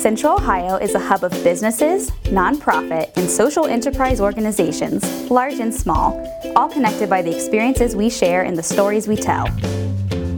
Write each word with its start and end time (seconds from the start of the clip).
Central 0.00 0.36
Ohio 0.36 0.76
is 0.76 0.94
a 0.94 0.98
hub 0.98 1.24
of 1.24 1.30
businesses, 1.44 2.10
nonprofit, 2.32 3.14
and 3.18 3.28
social 3.28 3.66
enterprise 3.66 4.18
organizations, 4.18 5.04
large 5.30 5.60
and 5.60 5.74
small, 5.74 6.18
all 6.56 6.70
connected 6.70 7.10
by 7.10 7.20
the 7.20 7.30
experiences 7.30 7.94
we 7.94 8.08
share 8.08 8.44
and 8.44 8.56
the 8.56 8.62
stories 8.62 9.06
we 9.06 9.14
tell. 9.14 9.46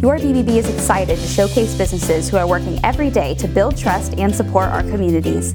Your 0.00 0.18
BBB 0.18 0.56
is 0.56 0.68
excited 0.68 1.16
to 1.16 1.26
showcase 1.28 1.76
businesses 1.76 2.28
who 2.28 2.38
are 2.38 2.48
working 2.48 2.80
every 2.82 3.08
day 3.08 3.36
to 3.36 3.46
build 3.46 3.78
trust 3.78 4.14
and 4.18 4.34
support 4.34 4.66
our 4.66 4.82
communities. 4.82 5.54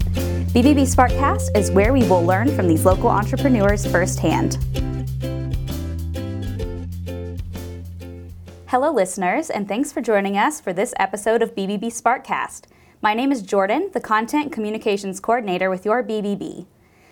BBB 0.56 0.84
Sparkcast 0.84 1.58
is 1.58 1.70
where 1.72 1.92
we 1.92 2.08
will 2.08 2.24
learn 2.24 2.56
from 2.56 2.70
these 2.70 2.86
local 2.86 3.10
entrepreneurs 3.10 3.86
firsthand. 3.86 4.58
Hello, 8.68 8.90
listeners, 8.90 9.50
and 9.50 9.68
thanks 9.68 9.92
for 9.92 10.00
joining 10.00 10.38
us 10.38 10.62
for 10.62 10.72
this 10.72 10.94
episode 10.98 11.42
of 11.42 11.54
BBB 11.54 11.88
Sparkcast. 11.88 12.68
My 13.00 13.14
name 13.14 13.32
is 13.32 13.44
Jordan, 13.44 13.92
the 13.94 14.02
Content 14.02 14.52
Communications 14.52 15.20
Coordinator 15.20 15.70
with 15.70 15.86
your 15.86 16.04
BBB. 16.04 16.66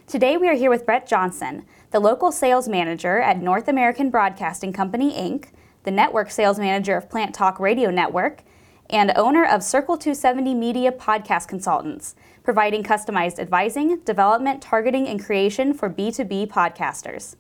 Today 0.08 0.36
we 0.36 0.50
are 0.50 0.56
here 0.56 0.72
with 0.72 0.84
Brett 0.84 1.08
Johnson, 1.08 1.64
the 1.92 2.00
local 2.00 2.32
sales 2.32 2.68
manager 2.68 3.20
at 3.20 3.40
North 3.40 3.68
American 3.68 4.10
Broadcasting 4.10 4.74
Company, 4.74 5.14
Inc., 5.14 5.50
the 5.84 5.92
network 5.92 6.32
sales 6.32 6.58
manager 6.58 6.98
of 6.98 7.08
Plant 7.08 7.36
Talk 7.36 7.60
Radio 7.60 7.92
Network, 7.92 8.42
and 8.90 9.14
owner 9.16 9.46
of 9.46 9.62
Circle 9.62 9.98
270 9.98 10.56
Media 10.56 10.92
Podcast 10.92 11.48
Consultants, 11.48 12.16
providing 12.42 12.82
customized 12.82 13.38
advising, 13.38 14.00
development, 14.06 14.64
targeting, 14.64 15.08
and 15.08 15.24
creation 15.24 15.72
for 15.72 15.88
B2B 15.88 16.48
podcasters. 16.48 17.36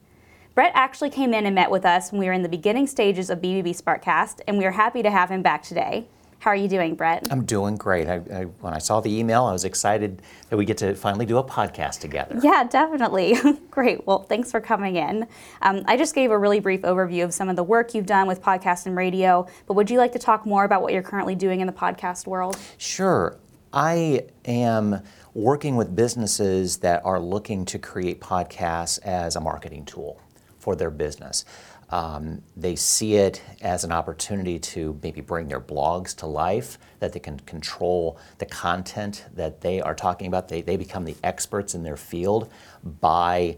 Brett 0.53 0.71
actually 0.75 1.09
came 1.09 1.33
in 1.33 1.47
and 1.47 1.55
met 1.55 1.71
with 1.71 1.83
us 1.83 2.11
when 2.11 2.21
we 2.21 2.27
were 2.27 2.33
in 2.33 2.43
the 2.43 2.47
beginning 2.47 2.85
stages 2.85 3.31
of 3.31 3.41
BBB 3.41 3.81
Sparkcast, 3.81 4.41
and 4.47 4.59
we 4.59 4.65
are 4.65 4.71
happy 4.71 5.01
to 5.01 5.09
have 5.09 5.31
him 5.31 5.41
back 5.41 5.63
today. 5.63 6.07
How 6.45 6.51
are 6.51 6.55
you 6.55 6.67
doing, 6.67 6.93
Brett? 6.93 7.27
I'm 7.31 7.43
doing 7.43 7.75
great. 7.75 8.07
I, 8.07 8.21
I, 8.31 8.43
when 8.61 8.71
I 8.71 8.77
saw 8.77 9.01
the 9.01 9.11
email, 9.11 9.45
I 9.45 9.51
was 9.51 9.65
excited 9.65 10.21
that 10.51 10.57
we 10.57 10.63
get 10.63 10.77
to 10.77 10.93
finally 10.93 11.25
do 11.25 11.39
a 11.39 11.43
podcast 11.43 12.01
together. 12.01 12.39
Yeah, 12.39 12.65
definitely. 12.65 13.35
great. 13.71 14.05
Well, 14.05 14.19
thanks 14.19 14.51
for 14.51 14.61
coming 14.61 14.95
in. 14.95 15.25
Um, 15.63 15.81
I 15.87 15.97
just 15.97 16.13
gave 16.13 16.29
a 16.29 16.37
really 16.37 16.59
brief 16.59 16.83
overview 16.83 17.23
of 17.23 17.33
some 17.33 17.49
of 17.49 17.55
the 17.55 17.63
work 17.63 17.95
you've 17.95 18.05
done 18.05 18.27
with 18.27 18.43
podcast 18.43 18.85
and 18.85 18.95
radio, 18.95 19.47
but 19.65 19.73
would 19.73 19.89
you 19.89 19.97
like 19.97 20.11
to 20.11 20.19
talk 20.19 20.45
more 20.45 20.65
about 20.65 20.83
what 20.83 20.93
you're 20.93 21.01
currently 21.01 21.33
doing 21.33 21.61
in 21.61 21.65
the 21.65 21.73
podcast 21.73 22.27
world? 22.27 22.59
Sure. 22.77 23.39
I 23.73 24.27
am 24.45 25.01
working 25.33 25.77
with 25.77 25.95
businesses 25.95 26.77
that 26.77 27.03
are 27.03 27.19
looking 27.19 27.65
to 27.65 27.79
create 27.79 28.21
podcasts 28.21 28.99
as 29.01 29.35
a 29.35 29.41
marketing 29.41 29.85
tool 29.85 30.21
for 30.59 30.75
their 30.75 30.91
business. 30.91 31.43
Um, 31.89 32.41
they 32.57 32.75
see 32.75 33.15
it 33.15 33.41
as 33.61 33.83
an 33.83 33.91
opportunity 33.91 34.57
to 34.57 34.99
maybe 35.03 35.21
bring 35.21 35.47
their 35.47 35.61
blogs 35.61 36.15
to 36.17 36.25
life, 36.25 36.79
that 36.99 37.13
they 37.13 37.19
can 37.19 37.39
control 37.41 38.17
the 38.39 38.45
content 38.45 39.25
that 39.35 39.61
they 39.61 39.81
are 39.81 39.93
talking 39.93 40.27
about. 40.27 40.47
They, 40.47 40.61
they 40.61 40.77
become 40.77 41.05
the 41.05 41.15
experts 41.23 41.75
in 41.75 41.83
their 41.83 41.97
field 41.97 42.51
by 42.83 43.57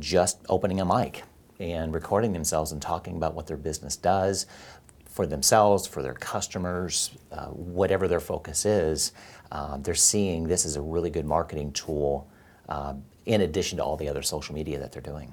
just 0.00 0.38
opening 0.48 0.80
a 0.80 0.84
mic 0.84 1.22
and 1.60 1.94
recording 1.94 2.32
themselves 2.32 2.72
and 2.72 2.82
talking 2.82 3.16
about 3.16 3.34
what 3.34 3.46
their 3.46 3.56
business 3.56 3.96
does 3.96 4.46
for 5.08 5.26
themselves, 5.26 5.86
for 5.86 6.02
their 6.02 6.14
customers, 6.14 7.12
uh, 7.30 7.46
whatever 7.46 8.08
their 8.08 8.20
focus 8.20 8.64
is. 8.64 9.12
Uh, 9.52 9.76
they're 9.76 9.94
seeing 9.94 10.48
this 10.48 10.64
as 10.64 10.76
a 10.76 10.80
really 10.80 11.10
good 11.10 11.26
marketing 11.26 11.70
tool 11.72 12.28
uh, 12.68 12.94
in 13.26 13.42
addition 13.42 13.76
to 13.76 13.84
all 13.84 13.96
the 13.96 14.08
other 14.08 14.22
social 14.22 14.54
media 14.54 14.78
that 14.78 14.90
they're 14.90 15.02
doing 15.02 15.32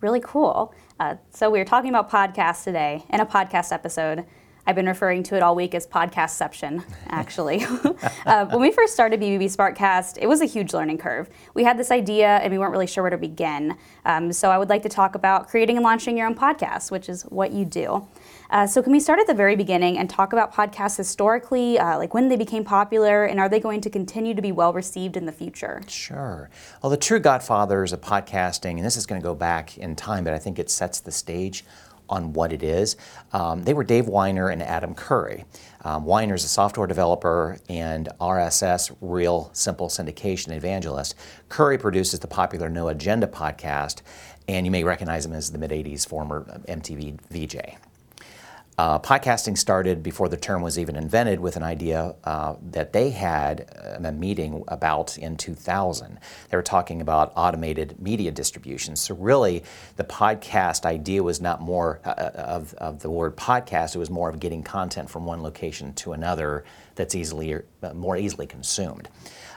really 0.00 0.20
cool. 0.20 0.74
Uh, 0.98 1.16
so 1.30 1.50
we 1.50 1.60
are 1.60 1.64
talking 1.64 1.90
about 1.90 2.10
podcasts 2.10 2.64
today 2.64 3.04
in 3.10 3.20
a 3.20 3.26
podcast 3.26 3.72
episode. 3.72 4.24
I've 4.66 4.76
been 4.76 4.86
referring 4.86 5.22
to 5.24 5.36
it 5.36 5.42
all 5.42 5.54
week 5.54 5.74
as 5.74 5.86
podcastception, 5.86 6.84
actually. 7.08 7.64
uh, 8.26 8.46
when 8.46 8.60
we 8.60 8.70
first 8.70 8.92
started 8.92 9.20
BBB 9.20 9.44
Sparkcast, 9.44 10.18
it 10.20 10.26
was 10.26 10.40
a 10.40 10.46
huge 10.46 10.72
learning 10.72 10.98
curve. 10.98 11.30
We 11.54 11.64
had 11.64 11.78
this 11.78 11.90
idea 11.90 12.36
and 12.36 12.52
we 12.52 12.58
weren't 12.58 12.72
really 12.72 12.86
sure 12.86 13.02
where 13.02 13.10
to 13.10 13.18
begin. 13.18 13.76
Um, 14.04 14.32
so 14.32 14.50
I 14.50 14.58
would 14.58 14.68
like 14.68 14.82
to 14.82 14.88
talk 14.88 15.14
about 15.14 15.48
creating 15.48 15.76
and 15.76 15.84
launching 15.84 16.16
your 16.16 16.26
own 16.26 16.34
podcast, 16.34 16.90
which 16.90 17.08
is 17.08 17.22
what 17.22 17.52
you 17.52 17.64
do. 17.64 18.06
Uh, 18.50 18.66
so, 18.66 18.82
can 18.82 18.90
we 18.90 18.98
start 18.98 19.20
at 19.20 19.28
the 19.28 19.34
very 19.34 19.54
beginning 19.54 19.96
and 19.96 20.10
talk 20.10 20.32
about 20.32 20.52
podcasts 20.52 20.96
historically, 20.96 21.78
uh, 21.78 21.96
like 21.96 22.12
when 22.12 22.28
they 22.28 22.36
became 22.36 22.64
popular, 22.64 23.24
and 23.24 23.38
are 23.38 23.48
they 23.48 23.60
going 23.60 23.80
to 23.80 23.88
continue 23.88 24.34
to 24.34 24.42
be 24.42 24.50
well 24.50 24.72
received 24.72 25.16
in 25.16 25.24
the 25.24 25.32
future? 25.32 25.80
Sure. 25.86 26.50
Well, 26.82 26.90
the 26.90 26.96
true 26.96 27.20
godfathers 27.20 27.92
of 27.92 28.00
podcasting, 28.00 28.72
and 28.72 28.84
this 28.84 28.96
is 28.96 29.06
going 29.06 29.20
to 29.20 29.24
go 29.24 29.36
back 29.36 29.78
in 29.78 29.94
time, 29.94 30.24
but 30.24 30.34
I 30.34 30.38
think 30.40 30.58
it 30.58 30.68
sets 30.68 30.98
the 30.98 31.12
stage 31.12 31.64
on 32.10 32.32
what 32.34 32.52
it 32.52 32.62
is. 32.62 32.96
Um, 33.32 33.62
they 33.62 33.72
were 33.72 33.84
Dave 33.84 34.04
Winer 34.06 34.52
and 34.52 34.62
Adam 34.62 34.94
Curry. 34.94 35.44
Um, 35.82 36.04
Winer 36.04 36.34
is 36.34 36.44
a 36.44 36.48
software 36.48 36.86
developer 36.86 37.58
and 37.68 38.08
RSS 38.20 38.94
Real 39.00 39.50
Simple 39.54 39.88
Syndication 39.88 40.52
evangelist. 40.52 41.14
Curry 41.48 41.78
produces 41.78 42.20
the 42.20 42.26
popular 42.26 42.68
No 42.68 42.88
Agenda 42.88 43.26
podcast, 43.26 44.02
and 44.48 44.66
you 44.66 44.70
may 44.70 44.84
recognize 44.84 45.24
him 45.24 45.32
as 45.32 45.50
the 45.50 45.58
mid 45.58 45.70
80s 45.70 46.06
former 46.06 46.44
MTV 46.68 47.18
VJ. 47.30 47.89
Uh, 48.80 48.98
podcasting 48.98 49.58
started 49.58 50.02
before 50.02 50.26
the 50.26 50.38
term 50.38 50.62
was 50.62 50.78
even 50.78 50.96
invented 50.96 51.38
with 51.38 51.54
an 51.54 51.62
idea 51.62 52.14
uh, 52.24 52.54
that 52.62 52.94
they 52.94 53.10
had 53.10 53.70
in 53.98 54.06
a 54.06 54.10
meeting 54.10 54.64
about 54.68 55.18
in 55.18 55.36
2000. 55.36 56.18
They 56.48 56.56
were 56.56 56.62
talking 56.62 57.02
about 57.02 57.30
automated 57.36 58.00
media 58.00 58.30
distribution. 58.30 58.96
So, 58.96 59.14
really, 59.16 59.64
the 59.96 60.04
podcast 60.04 60.86
idea 60.86 61.22
was 61.22 61.42
not 61.42 61.60
more 61.60 62.00
uh, 62.06 62.08
uh, 62.08 62.30
of, 62.36 62.72
of 62.78 63.00
the 63.00 63.10
word 63.10 63.36
podcast, 63.36 63.96
it 63.96 63.98
was 63.98 64.08
more 64.08 64.30
of 64.30 64.40
getting 64.40 64.62
content 64.62 65.10
from 65.10 65.26
one 65.26 65.42
location 65.42 65.92
to 65.96 66.14
another 66.14 66.64
that's 66.94 67.14
easily, 67.14 67.56
uh, 67.82 67.92
more 67.92 68.16
easily 68.16 68.46
consumed. 68.46 69.10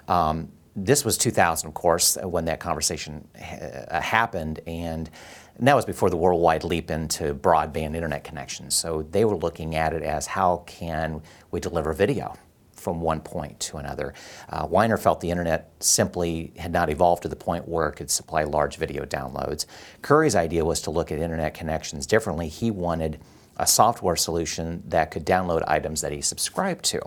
Um, 0.09 0.51
this 0.75 1.05
was 1.05 1.17
2000, 1.17 1.67
of 1.67 1.73
course, 1.73 2.17
when 2.21 2.43
that 2.45 2.59
conversation 2.59 3.25
ha- 3.39 4.01
happened, 4.01 4.59
and 4.67 5.09
and 5.57 5.67
that 5.67 5.75
was 5.75 5.85
before 5.85 6.09
the 6.09 6.17
worldwide 6.17 6.63
leap 6.63 6.89
into 6.89 7.33
broadband 7.33 7.95
internet 7.95 8.23
connections. 8.23 8.75
So 8.75 9.03
they 9.11 9.25
were 9.25 9.35
looking 9.35 9.75
at 9.75 9.93
it 9.93 10.03
as 10.03 10.27
how 10.27 10.63
can 10.65 11.21
we 11.51 11.59
deliver 11.59 11.93
video 11.93 12.35
from 12.71 12.99
one 12.99 13.21
point 13.21 13.59
to 13.61 13.77
another. 13.77 14.13
Uh, 14.49 14.67
Winer 14.67 14.99
felt 14.99 15.21
the 15.21 15.31
internet 15.31 15.71
simply 15.79 16.51
had 16.57 16.71
not 16.71 16.89
evolved 16.89 17.23
to 17.23 17.29
the 17.29 17.35
point 17.35 17.67
where 17.67 17.87
it 17.87 17.93
could 17.93 18.11
supply 18.11 18.43
large 18.43 18.75
video 18.75 19.05
downloads. 19.05 19.65
Curry's 20.01 20.35
idea 20.35 20.65
was 20.65 20.81
to 20.81 20.91
look 20.91 21.11
at 21.11 21.19
internet 21.19 21.53
connections 21.53 22.05
differently. 22.05 22.49
He 22.49 22.71
wanted 22.71 23.19
a 23.57 23.65
software 23.65 24.15
solution 24.15 24.83
that 24.87 25.11
could 25.11 25.25
download 25.25 25.63
items 25.67 26.01
that 26.01 26.11
he 26.11 26.21
subscribed 26.21 26.83
to. 26.85 27.01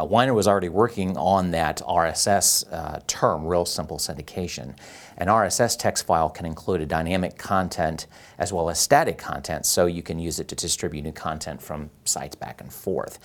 Uh, 0.00 0.06
Winer 0.06 0.34
was 0.34 0.48
already 0.48 0.70
working 0.70 1.14
on 1.18 1.50
that 1.50 1.82
RSS 1.86 2.64
uh, 2.72 3.00
term, 3.06 3.44
real 3.44 3.66
simple 3.66 3.98
syndication. 3.98 4.74
An 5.18 5.26
RSS 5.26 5.78
text 5.78 6.06
file 6.06 6.30
can 6.30 6.46
include 6.46 6.80
a 6.80 6.86
dynamic 6.86 7.36
content 7.36 8.06
as 8.38 8.50
well 8.50 8.70
as 8.70 8.80
static 8.80 9.18
content, 9.18 9.66
so 9.66 9.84
you 9.84 10.02
can 10.02 10.18
use 10.18 10.40
it 10.40 10.48
to 10.48 10.54
distribute 10.54 11.02
new 11.02 11.12
content 11.12 11.60
from 11.60 11.90
sites 12.06 12.34
back 12.34 12.62
and 12.62 12.72
forth. 12.72 13.18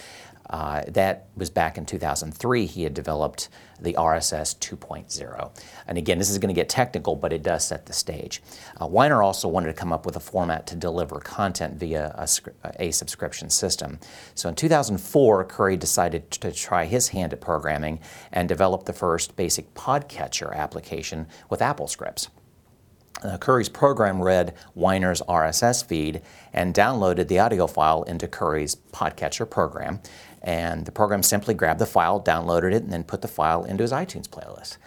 Uh, 0.50 0.84
that 0.88 1.28
was 1.36 1.50
back 1.50 1.78
in 1.78 1.86
2003. 1.86 2.66
He 2.66 2.84
had 2.84 2.94
developed 2.94 3.50
the 3.80 3.94
RSS 3.94 4.58
2.0. 4.60 5.64
And 5.88 5.98
again, 5.98 6.18
this 6.18 6.30
is 6.30 6.38
going 6.38 6.54
to 6.54 6.60
get 6.60 6.70
technical, 6.70 7.16
but 7.16 7.34
it 7.34 7.44
does 7.44 7.66
set 7.66 7.86
the 7.86 7.94
stage. 7.94 8.42
Uh, 8.80 8.88
Winer 8.88 9.24
also 9.24 9.48
wanted 9.48 9.68
to 9.68 9.74
come 9.74 9.92
up 9.92 10.06
with 10.06 10.16
a 10.16 10.20
format 10.20 10.68
to 10.68 10.76
deliver 10.76 11.20
content 11.20 11.76
via 11.76 12.14
a, 12.16 12.28
a, 12.80 12.92
subscription 12.92 13.50
system. 13.50 14.00
So 14.36 14.50
in 14.50 14.56
2004, 14.56 15.46
Curry 15.46 15.78
decided 15.78 16.32
to 16.32 16.52
try 16.52 16.86
his 16.86 17.10
hand 17.10 17.34
at 17.34 17.42
programming 17.42 18.00
and 18.32 18.48
developed 18.48 18.86
the 18.86 18.94
first 18.94 19.36
basic 19.36 19.74
podcatcher 19.74 20.54
application 20.54 21.28
with 21.50 21.62
Apple 21.62 21.88
scripts. 21.88 22.30
Uh, 23.24 23.38
Curry's 23.38 23.70
program 23.70 24.22
read 24.22 24.54
Winer's 24.78 25.22
RSS 25.22 25.86
feed 25.86 26.22
and 26.54 26.76
downloaded 26.76 27.28
the 27.28 27.40
audio 27.40 27.66
file 27.66 28.04
into 28.04 28.28
Curry's 28.28 28.76
podcatcher 28.76 29.50
program. 29.50 30.02
And 30.46 30.86
the 30.86 30.92
program 30.92 31.24
simply 31.24 31.56
grabbed 31.56 31.80
the 31.80 31.88
file, 31.88 32.22
downloaded 32.22 32.72
it, 32.72 32.84
and 32.84 32.94
then 32.94 33.04
put 33.04 33.24
the 33.24 33.28
file 33.28 33.66
into 33.66 33.82
his 33.82 33.92
iTunes 33.92 34.30
playlist, 34.30 34.78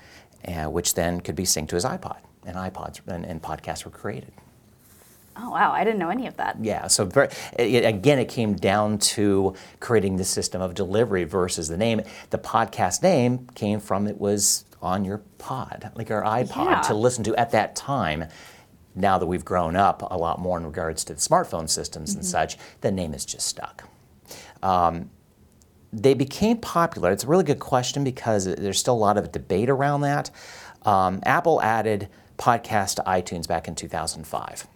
uh, 0.47 0.71
which 0.71 0.94
then 0.94 1.21
could 1.21 1.35
be 1.35 1.43
synced 1.43 1.71
to 1.71 1.75
his 1.75 1.85
iPod. 1.85 2.19
And 2.47 2.56
iPods 2.56 3.00
and, 3.09 3.27
and 3.27 3.43
podcasts 3.43 3.85
were 3.85 3.91
created. 3.91 4.33
Oh 5.37 5.50
wow, 5.50 5.73
I 5.73 5.85
didn't 5.85 5.99
know 5.99 6.11
any 6.11 6.27
of 6.27 6.37
that. 6.37 6.56
Yeah, 6.61 6.87
so 6.87 7.05
very, 7.05 7.29
it, 7.59 7.85
again, 7.85 8.19
it 8.19 8.29
came 8.29 8.55
down 8.55 8.99
to 8.99 9.55
creating 9.79 10.17
the 10.17 10.25
system 10.25 10.61
of 10.61 10.75
delivery 10.75 11.25
versus 11.25 11.69
the 11.69 11.77
name. 11.77 12.03
The 12.31 12.38
podcast 12.38 13.03
name 13.03 13.47
came 13.55 13.79
from 13.81 14.06
it 14.06 14.19
was 14.19 14.65
on 14.81 15.05
your 15.05 15.19
pod, 15.38 15.91
like 15.94 16.11
our 16.11 16.23
iPod, 16.23 16.67
yeah. 16.67 16.81
to 16.83 16.94
listen 16.94 17.25
to 17.25 17.37
at 17.37 17.50
that 17.50 17.77
time. 17.77 18.27
Now 18.94 19.19
that 19.19 19.27
we've 19.27 19.44
grown 19.44 19.77
up 19.77 20.03
a 20.11 20.17
lot 20.17 20.41
more 20.41 20.59
in 20.59 20.67
regards 20.67 21.05
to 21.05 21.15
the 21.15 21.21
smartphone 21.21 21.69
systems 21.69 22.11
mm-hmm. 22.11 22.21
and 22.21 22.27
such, 22.27 22.56
the 22.81 22.91
name 22.91 23.15
is 23.15 23.25
just 23.25 23.47
stuck. 23.47 23.85
Um, 24.61 25.11
they 25.93 26.14
became 26.14 26.58
popular. 26.58 27.11
It's 27.12 27.25
a 27.25 27.26
really 27.26 27.44
good 27.44 27.61
question 27.61 28.05
because 28.05 28.44
there's 28.44 28.79
still 28.79 28.94
a 28.94 28.96
lot 28.96 29.17
of 29.17 29.32
debate 29.32 29.70
around 29.70 30.02
that. 30.02 30.31
Um, 30.82 31.20
Apple 31.25 31.62
added 31.62 32.08
podcast 32.37 32.96
to 32.96 33.02
iTunes 33.02 33.49
back 33.49 33.69
in 33.69 33.75
2005. 33.75 34.67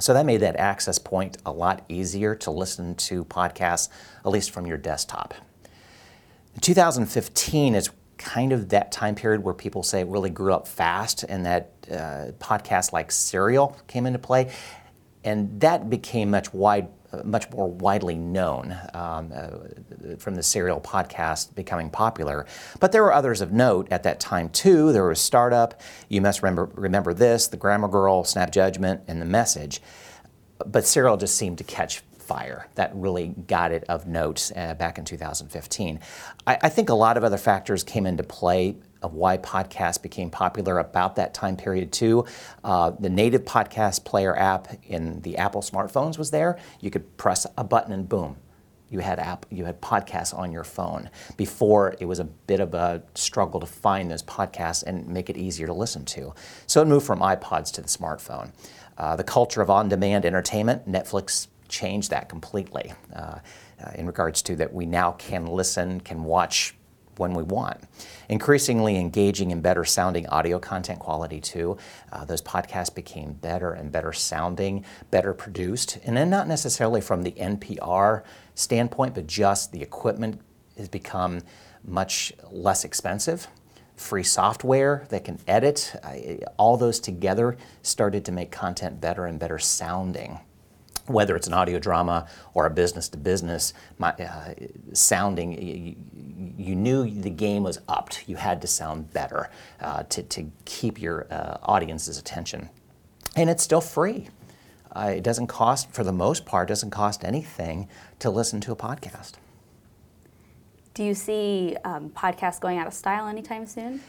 So 0.00 0.14
that 0.14 0.24
made 0.26 0.38
that 0.38 0.56
access 0.56 0.98
point 0.98 1.38
a 1.44 1.50
lot 1.50 1.84
easier 1.88 2.34
to 2.36 2.50
listen 2.50 2.94
to 2.96 3.24
podcasts, 3.24 3.88
at 4.24 4.30
least 4.30 4.50
from 4.52 4.66
your 4.66 4.78
desktop. 4.78 5.34
In 6.54 6.60
2015 6.60 7.74
is 7.74 7.90
kind 8.16 8.52
of 8.52 8.68
that 8.68 8.92
time 8.92 9.14
period 9.14 9.42
where 9.42 9.54
people 9.54 9.82
say 9.82 10.00
it 10.00 10.06
really 10.08 10.30
grew 10.30 10.52
up 10.52 10.68
fast 10.68 11.24
and 11.24 11.46
that 11.46 11.72
uh, 11.90 12.32
podcasts 12.38 12.92
like 12.92 13.10
Serial 13.10 13.76
came 13.86 14.06
into 14.06 14.18
play. 14.18 14.52
And 15.24 15.60
that 15.60 15.90
became 15.90 16.30
much 16.30 16.52
wide, 16.52 16.88
much 17.24 17.50
more 17.50 17.68
widely 17.68 18.16
known 18.16 18.76
um, 18.94 19.32
uh, 19.34 20.16
from 20.18 20.34
the 20.34 20.42
Serial 20.42 20.80
podcast 20.80 21.54
becoming 21.54 21.90
popular. 21.90 22.46
But 22.80 22.92
there 22.92 23.02
were 23.02 23.12
others 23.12 23.40
of 23.40 23.52
note 23.52 23.88
at 23.90 24.02
that 24.02 24.20
time 24.20 24.50
too. 24.50 24.92
There 24.92 25.04
was 25.04 25.20
Startup. 25.20 25.80
You 26.08 26.20
must 26.20 26.42
remember 26.42 26.70
remember 26.74 27.14
this: 27.14 27.48
The 27.48 27.56
Grammar 27.56 27.88
Girl, 27.88 28.24
Snap 28.24 28.50
Judgment, 28.50 29.02
and 29.08 29.20
The 29.20 29.26
Message. 29.26 29.80
But 30.66 30.84
Serial 30.84 31.16
just 31.16 31.36
seemed 31.36 31.58
to 31.58 31.64
catch 31.64 32.02
fire. 32.28 32.68
That 32.74 32.92
really 32.94 33.28
got 33.28 33.72
it 33.72 33.84
of 33.88 34.06
note 34.06 34.52
uh, 34.54 34.74
back 34.74 34.98
in 34.98 35.04
2015. 35.04 36.00
I, 36.46 36.58
I, 36.62 36.68
think 36.68 36.90
a 36.90 36.94
lot 36.94 37.16
of 37.16 37.24
other 37.24 37.38
factors 37.38 37.82
came 37.82 38.04
into 38.04 38.22
play 38.22 38.76
of 39.02 39.14
why 39.14 39.38
podcasts 39.38 40.00
became 40.00 40.30
popular 40.30 40.78
about 40.78 41.16
that 41.16 41.34
time 41.34 41.56
period 41.56 41.92
too. 41.92 42.24
Uh, 42.64 42.90
the 42.98 43.08
native 43.08 43.44
podcast 43.44 44.04
player 44.04 44.36
app 44.36 44.68
in 44.84 45.20
the 45.22 45.36
Apple 45.36 45.62
smartphones 45.62 46.18
was 46.18 46.30
there. 46.30 46.58
You 46.80 46.90
could 46.90 47.16
press 47.16 47.46
a 47.56 47.64
button 47.64 47.92
and 47.92 48.08
boom, 48.08 48.36
you 48.90 49.00
had 49.00 49.18
app, 49.18 49.46
you 49.50 49.64
had 49.64 49.80
podcasts 49.80 50.36
on 50.36 50.50
your 50.50 50.64
phone. 50.64 51.10
Before 51.36 51.94
it 52.00 52.06
was 52.06 52.18
a 52.18 52.24
bit 52.24 52.60
of 52.60 52.74
a 52.74 53.02
struggle 53.14 53.60
to 53.60 53.66
find 53.66 54.10
those 54.10 54.22
podcasts 54.22 54.82
and 54.82 55.06
make 55.06 55.28
it 55.30 55.36
easier 55.36 55.66
to 55.66 55.72
listen 55.74 56.04
to. 56.06 56.34
So 56.66 56.82
it 56.82 56.86
moved 56.86 57.06
from 57.06 57.20
iPods 57.20 57.72
to 57.72 57.82
the 57.82 57.88
smartphone. 57.88 58.52
Uh, 58.96 59.14
the 59.14 59.24
culture 59.24 59.62
of 59.62 59.70
on-demand 59.70 60.24
entertainment, 60.24 60.90
Netflix 60.90 61.48
changed 61.68 62.10
that 62.10 62.28
completely 62.28 62.92
uh, 63.14 63.38
uh, 63.84 63.90
in 63.94 64.06
regards 64.06 64.42
to 64.42 64.56
that 64.56 64.72
we 64.72 64.86
now 64.86 65.12
can 65.12 65.46
listen, 65.46 66.00
can 66.00 66.24
watch 66.24 66.74
when 67.18 67.34
we 67.34 67.42
want. 67.42 67.78
Increasingly 68.28 68.96
engaging 68.96 69.52
and 69.52 69.62
better 69.62 69.84
sounding 69.84 70.26
audio 70.28 70.58
content 70.58 70.98
quality 70.98 71.40
too. 71.40 71.76
Uh, 72.12 72.24
those 72.24 72.42
podcasts 72.42 72.94
became 72.94 73.32
better 73.32 73.72
and 73.72 73.92
better 73.92 74.12
sounding, 74.12 74.84
better 75.10 75.32
produced, 75.34 75.98
and 76.04 76.16
then 76.16 76.30
not 76.30 76.48
necessarily 76.48 77.00
from 77.00 77.22
the 77.22 77.32
NPR 77.32 78.22
standpoint, 78.54 79.14
but 79.14 79.26
just 79.26 79.72
the 79.72 79.82
equipment 79.82 80.40
has 80.76 80.88
become 80.88 81.40
much 81.84 82.32
less 82.50 82.84
expensive. 82.84 83.48
Free 83.96 84.22
software 84.22 85.06
that 85.08 85.24
can 85.24 85.38
edit, 85.48 85.96
uh, 86.04 86.46
all 86.56 86.76
those 86.76 87.00
together 87.00 87.56
started 87.82 88.24
to 88.26 88.32
make 88.32 88.52
content 88.52 89.00
better 89.00 89.26
and 89.26 89.40
better 89.40 89.58
sounding 89.58 90.38
whether 91.08 91.34
it's 91.36 91.46
an 91.46 91.54
audio 91.54 91.78
drama 91.78 92.28
or 92.54 92.66
a 92.66 92.70
business 92.70 93.08
to 93.10 93.18
business 93.18 93.72
uh, 94.00 94.54
sounding, 94.92 95.52
you, 95.60 95.96
you, 96.56 96.74
knew 96.74 97.08
the 97.10 97.30
game 97.30 97.62
was 97.62 97.80
upped. 97.88 98.28
You 98.28 98.36
had 98.36 98.60
to 98.62 98.66
sound 98.66 99.12
better 99.12 99.50
uh, 99.80 100.04
to, 100.04 100.22
to 100.22 100.50
keep 100.64 101.00
your 101.00 101.26
uh, 101.30 101.58
audience's 101.62 102.18
attention. 102.18 102.68
And 103.36 103.50
it's 103.50 103.62
still 103.62 103.80
free. 103.80 104.28
Uh, 104.92 105.12
it 105.16 105.22
doesn't 105.22 105.46
cost, 105.48 105.92
for 105.92 106.02
the 106.02 106.12
most 106.12 106.46
part, 106.46 106.68
doesn't 106.68 106.90
cost 106.90 107.24
anything 107.24 107.88
to 108.18 108.30
listen 108.30 108.60
to 108.62 108.72
a 108.72 108.76
podcast. 108.76 109.34
Do 110.94 111.04
you 111.04 111.14
see 111.14 111.76
um, 111.84 112.10
podcasts 112.10 112.60
going 112.60 112.78
out 112.78 112.86
of 112.86 112.94
style 112.94 113.28
anytime 113.28 113.66
soon? 113.66 114.00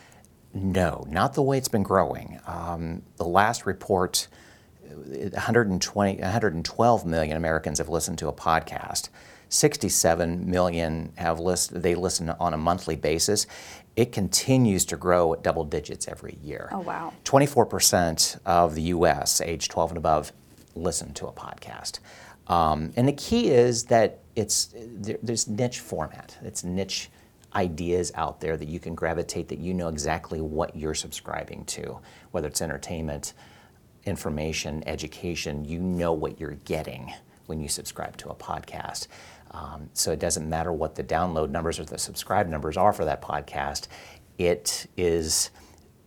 No, 0.54 1.06
not 1.08 1.34
the 1.34 1.44
way 1.44 1.58
it's 1.58 1.68
been 1.68 1.84
growing. 1.84 2.40
Um, 2.48 3.04
the 3.18 3.26
last 3.26 3.66
report 3.66 4.28
120, 4.90 6.22
112 6.22 7.06
million 7.06 7.38
Americans 7.38 7.78
have 7.78 7.90
listened 7.90 8.18
to 8.20 8.28
a 8.28 8.34
podcast. 8.34 9.10
67 9.50 10.50
million 10.50 11.12
have 11.16 11.40
list, 11.40 11.82
they 11.82 11.96
listen 11.96 12.30
on 12.30 12.54
a 12.54 12.58
monthly 12.58 12.96
basis. 12.96 13.48
It 13.96 14.12
continues 14.12 14.86
to 14.86 14.98
grow 14.98 15.34
at 15.34 15.44
double 15.44 15.64
digits 15.64 16.08
every 16.08 16.38
year. 16.44 16.70
Oh, 16.72 16.80
wow. 16.80 17.14
24% 17.26 18.40
of 18.46 18.76
the 18.76 18.84
US, 18.84 19.42
age 19.42 19.68
12 19.68 19.92
and 19.92 19.98
above, 19.98 20.32
listen 20.76 21.14
to 21.16 21.28
a 21.28 21.32
podcast. 21.32 22.00
Um, 22.48 22.92
and 22.96 23.08
the 23.08 23.14
key 23.14 23.50
is 23.50 23.86
that 23.86 24.20
it's 24.36 24.74
there, 24.76 25.18
there's 25.22 25.48
niche 25.48 25.80
format. 25.80 26.38
It's 26.42 26.64
niche 26.64 27.10
ideas 27.56 28.12
out 28.16 28.40
there 28.40 28.58
that 28.58 28.68
you 28.68 28.80
can 28.80 28.96
gravitate 28.96 29.48
that 29.50 29.60
you 29.60 29.74
know 29.74 29.88
exactly 29.88 30.40
what 30.42 30.76
you're 30.76 30.94
subscribing 30.94 31.66
to, 31.66 32.00
whether 32.32 32.48
it's 32.48 32.62
entertainment, 32.62 33.34
information, 34.06 34.84
education, 34.88 35.66
you 35.66 35.80
know 35.80 36.14
what 36.14 36.40
you're 36.40 36.58
getting 36.66 37.14
when 37.48 37.60
you 37.60 37.68
subscribe 37.68 38.18
to 38.18 38.30
a 38.30 38.36
podcast. 38.36 39.08
Um, 39.52 39.90
so 39.94 40.12
it 40.12 40.20
doesn't 40.20 40.48
matter 40.48 40.72
what 40.72 40.96
the 40.96 41.04
download 41.04 41.50
numbers 41.50 41.80
or 41.80 41.86
the 41.86 41.98
subscribe 41.98 42.48
numbers 42.48 42.78
are 42.78 42.94
for 42.94 43.06
that 43.06 43.22
podcast. 43.22 43.88
It 44.38 44.88
is 44.96 45.50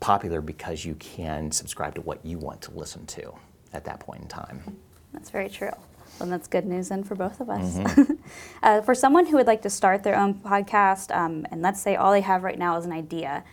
popular 0.00 0.40
because 0.40 0.84
you 0.84 0.94
can 0.96 1.50
subscribe 1.50 1.94
to 1.96 2.00
what 2.00 2.24
you 2.24 2.38
want 2.38 2.62
to 2.62 2.70
listen 2.72 3.06
to 3.06 3.32
at 3.72 3.84
that 3.84 4.00
point 4.00 4.22
in 4.22 4.28
time. 4.28 4.76
That's 5.12 5.30
very 5.30 5.48
true. 5.48 5.72
And 6.20 6.30
that's 6.30 6.46
good 6.46 6.66
news 6.66 6.88
then 6.88 7.04
for 7.04 7.14
both 7.14 7.40
of 7.40 7.50
us. 7.50 7.76
Mm-hmm. 7.76 8.12
uh, 8.62 8.82
for 8.82 8.94
someone 8.94 9.26
who 9.26 9.36
would 9.36 9.46
like 9.46 9.62
to 9.62 9.70
start 9.70 10.02
their 10.02 10.16
own 10.16 10.34
podcast, 10.34 11.14
um, 11.14 11.46
and 11.50 11.62
let's 11.62 11.80
say 11.80 11.96
all 11.96 12.12
they 12.12 12.20
have 12.20 12.42
right 12.42 12.58
now 12.58 12.76
is 12.76 12.84
an 12.84 12.92
idea, 12.92 13.44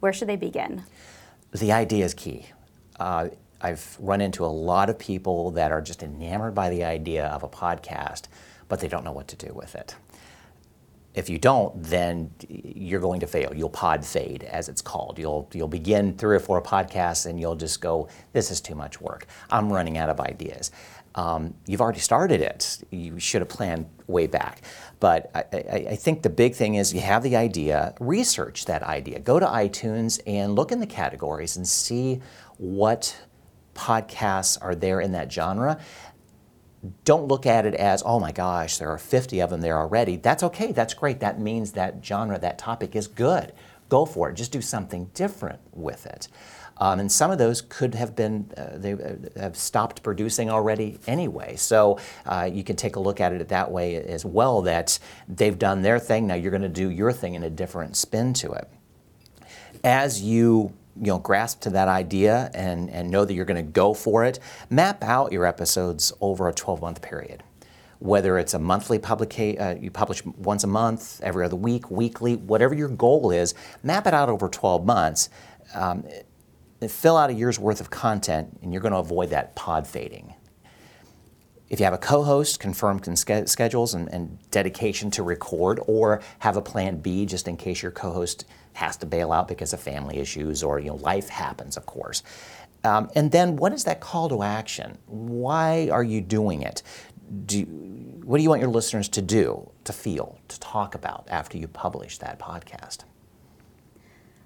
where 0.00 0.12
should 0.12 0.28
they 0.28 0.36
begin? 0.36 0.84
The 1.52 1.72
idea 1.72 2.04
is 2.04 2.14
key. 2.14 2.46
Uh, 2.98 3.28
I've 3.62 3.96
run 4.00 4.20
into 4.20 4.44
a 4.44 4.46
lot 4.46 4.90
of 4.90 4.98
people 4.98 5.52
that 5.52 5.70
are 5.72 5.80
just 5.80 6.02
enamored 6.02 6.54
by 6.54 6.70
the 6.70 6.84
idea 6.84 7.26
of 7.26 7.42
a 7.42 7.48
podcast, 7.48 8.24
but 8.68 8.80
they 8.80 8.88
don't 8.88 9.04
know 9.04 9.12
what 9.12 9.28
to 9.28 9.36
do 9.36 9.52
with 9.54 9.74
it. 9.74 9.94
If 11.14 11.28
you 11.28 11.38
don't, 11.38 11.82
then 11.82 12.32
you're 12.48 13.00
going 13.00 13.20
to 13.20 13.26
fail. 13.26 13.52
You'll 13.54 13.68
pod 13.68 14.04
fade, 14.04 14.44
as 14.44 14.70
it's 14.70 14.80
called. 14.80 15.18
You'll 15.18 15.46
you'll 15.52 15.68
begin 15.68 16.16
three 16.16 16.34
or 16.36 16.40
four 16.40 16.62
podcasts, 16.62 17.26
and 17.26 17.38
you'll 17.38 17.54
just 17.54 17.82
go, 17.82 18.08
"This 18.32 18.50
is 18.50 18.62
too 18.62 18.74
much 18.74 18.98
work. 18.98 19.26
I'm 19.50 19.70
running 19.70 19.98
out 19.98 20.08
of 20.08 20.20
ideas." 20.20 20.70
Um, 21.14 21.54
you've 21.66 21.82
already 21.82 22.00
started 22.00 22.40
it. 22.40 22.82
You 22.90 23.18
should 23.18 23.42
have 23.42 23.48
planned 23.48 23.86
way 24.06 24.26
back. 24.26 24.62
But 25.00 25.30
I, 25.34 25.44
I, 25.52 25.86
I, 25.90 25.96
think 25.96 26.22
the 26.22 26.30
big 26.30 26.54
thing 26.54 26.76
is 26.76 26.94
you 26.94 27.00
have 27.00 27.22
the 27.22 27.36
idea, 27.36 27.94
research 28.00 28.64
that 28.64 28.82
idea. 28.82 29.18
Go 29.18 29.38
to 29.38 29.44
iTunes 29.46 30.20
and 30.26 30.54
look 30.54 30.72
in 30.72 30.80
the 30.80 30.86
categories 30.86 31.56
and 31.56 31.68
see 31.68 32.20
what 32.56 33.14
podcasts 33.74 34.58
are 34.60 34.74
there 34.74 35.00
in 35.00 35.12
that 35.12 35.32
genre, 35.32 35.80
don't 37.04 37.28
look 37.28 37.46
at 37.46 37.64
it 37.64 37.74
as, 37.74 38.02
oh 38.04 38.18
my 38.18 38.32
gosh, 38.32 38.78
there 38.78 38.90
are 38.90 38.98
50 38.98 39.40
of 39.40 39.50
them 39.50 39.60
there 39.60 39.78
already. 39.78 40.16
That's 40.16 40.42
okay, 40.42 40.72
that's 40.72 40.94
great. 40.94 41.20
That 41.20 41.40
means 41.40 41.72
that 41.72 42.04
genre, 42.04 42.38
that 42.38 42.58
topic 42.58 42.96
is 42.96 43.06
good. 43.06 43.52
Go 43.88 44.04
for 44.04 44.30
it, 44.30 44.34
just 44.34 44.52
do 44.52 44.60
something 44.60 45.10
different 45.14 45.60
with 45.72 46.06
it. 46.06 46.28
Um, 46.78 46.98
and 46.98 47.12
some 47.12 47.30
of 47.30 47.38
those 47.38 47.60
could 47.60 47.94
have 47.94 48.16
been, 48.16 48.50
uh, 48.56 48.70
they 48.78 48.94
uh, 48.94 49.14
have 49.36 49.56
stopped 49.56 50.02
producing 50.02 50.50
already 50.50 50.98
anyway. 51.06 51.54
So 51.56 51.98
uh, 52.26 52.50
you 52.52 52.64
can 52.64 52.76
take 52.76 52.96
a 52.96 53.00
look 53.00 53.20
at 53.20 53.32
it 53.32 53.48
that 53.48 53.70
way 53.70 53.96
as 53.96 54.24
well 54.24 54.62
that 54.62 54.98
they've 55.28 55.58
done 55.58 55.82
their 55.82 55.98
thing, 55.98 56.26
now 56.26 56.34
you're 56.34 56.50
going 56.50 56.62
to 56.62 56.68
do 56.68 56.90
your 56.90 57.12
thing 57.12 57.34
in 57.34 57.42
a 57.42 57.50
different 57.50 57.96
spin 57.96 58.32
to 58.34 58.52
it. 58.52 58.68
As 59.84 60.22
you 60.22 60.72
you 61.00 61.06
know, 61.06 61.18
grasp 61.18 61.60
to 61.62 61.70
that 61.70 61.88
idea 61.88 62.50
and, 62.54 62.90
and 62.90 63.10
know 63.10 63.24
that 63.24 63.34
you're 63.34 63.44
going 63.44 63.64
to 63.64 63.70
go 63.70 63.94
for 63.94 64.24
it, 64.24 64.38
map 64.70 65.02
out 65.02 65.32
your 65.32 65.46
episodes 65.46 66.12
over 66.20 66.48
a 66.48 66.52
12 66.52 66.80
month 66.80 67.02
period. 67.02 67.42
Whether 67.98 68.36
it's 68.38 68.52
a 68.52 68.58
monthly 68.58 68.98
publication, 68.98 69.62
uh, 69.62 69.76
you 69.80 69.90
publish 69.90 70.24
once 70.24 70.64
a 70.64 70.66
month, 70.66 71.20
every 71.22 71.44
other 71.44 71.56
week, 71.56 71.90
weekly, 71.90 72.36
whatever 72.36 72.74
your 72.74 72.88
goal 72.88 73.30
is, 73.30 73.54
map 73.82 74.06
it 74.06 74.14
out 74.14 74.28
over 74.28 74.48
12 74.48 74.84
months. 74.84 75.30
Um, 75.74 76.04
fill 76.88 77.16
out 77.16 77.30
a 77.30 77.32
year's 77.32 77.60
worth 77.60 77.80
of 77.80 77.90
content, 77.90 78.58
and 78.60 78.72
you're 78.72 78.82
going 78.82 78.92
to 78.92 78.98
avoid 78.98 79.30
that 79.30 79.54
pod 79.54 79.86
fading. 79.86 80.34
If 81.72 81.80
you 81.80 81.84
have 81.84 81.94
a 81.94 81.98
co-host, 81.98 82.60
confirm 82.60 83.00
schedules 83.46 83.94
and, 83.94 84.06
and, 84.12 84.38
dedication 84.50 85.10
to 85.12 85.22
record, 85.22 85.80
or 85.86 86.20
have 86.40 86.58
a 86.58 86.60
plan 86.60 86.98
B 86.98 87.24
just 87.24 87.48
in 87.48 87.56
case 87.56 87.80
your 87.80 87.90
co-host 87.90 88.44
has 88.74 88.98
to 88.98 89.06
bail 89.06 89.32
out 89.32 89.48
because 89.48 89.72
of 89.72 89.80
family 89.80 90.18
issues 90.18 90.62
or 90.62 90.78
you 90.78 90.88
know 90.88 90.96
life 90.96 91.30
happens, 91.30 91.78
of 91.78 91.86
course. 91.86 92.22
Um, 92.84 93.10
and 93.16 93.32
then 93.32 93.56
what 93.56 93.72
is 93.72 93.84
that 93.84 94.00
call 94.00 94.28
to 94.28 94.42
action? 94.42 94.98
Why 95.06 95.88
are 95.90 96.04
you 96.04 96.20
doing 96.20 96.60
it? 96.60 96.82
Do, 97.46 97.62
what 98.22 98.36
do 98.36 98.42
you 98.42 98.50
want 98.50 98.60
your 98.60 98.70
listeners 98.70 99.08
to 99.08 99.22
do, 99.22 99.70
to 99.84 99.94
feel, 99.94 100.38
to 100.48 100.60
talk 100.60 100.94
about 100.94 101.26
after 101.30 101.56
you 101.56 101.68
publish 101.68 102.18
that 102.18 102.38
podcast? 102.38 103.04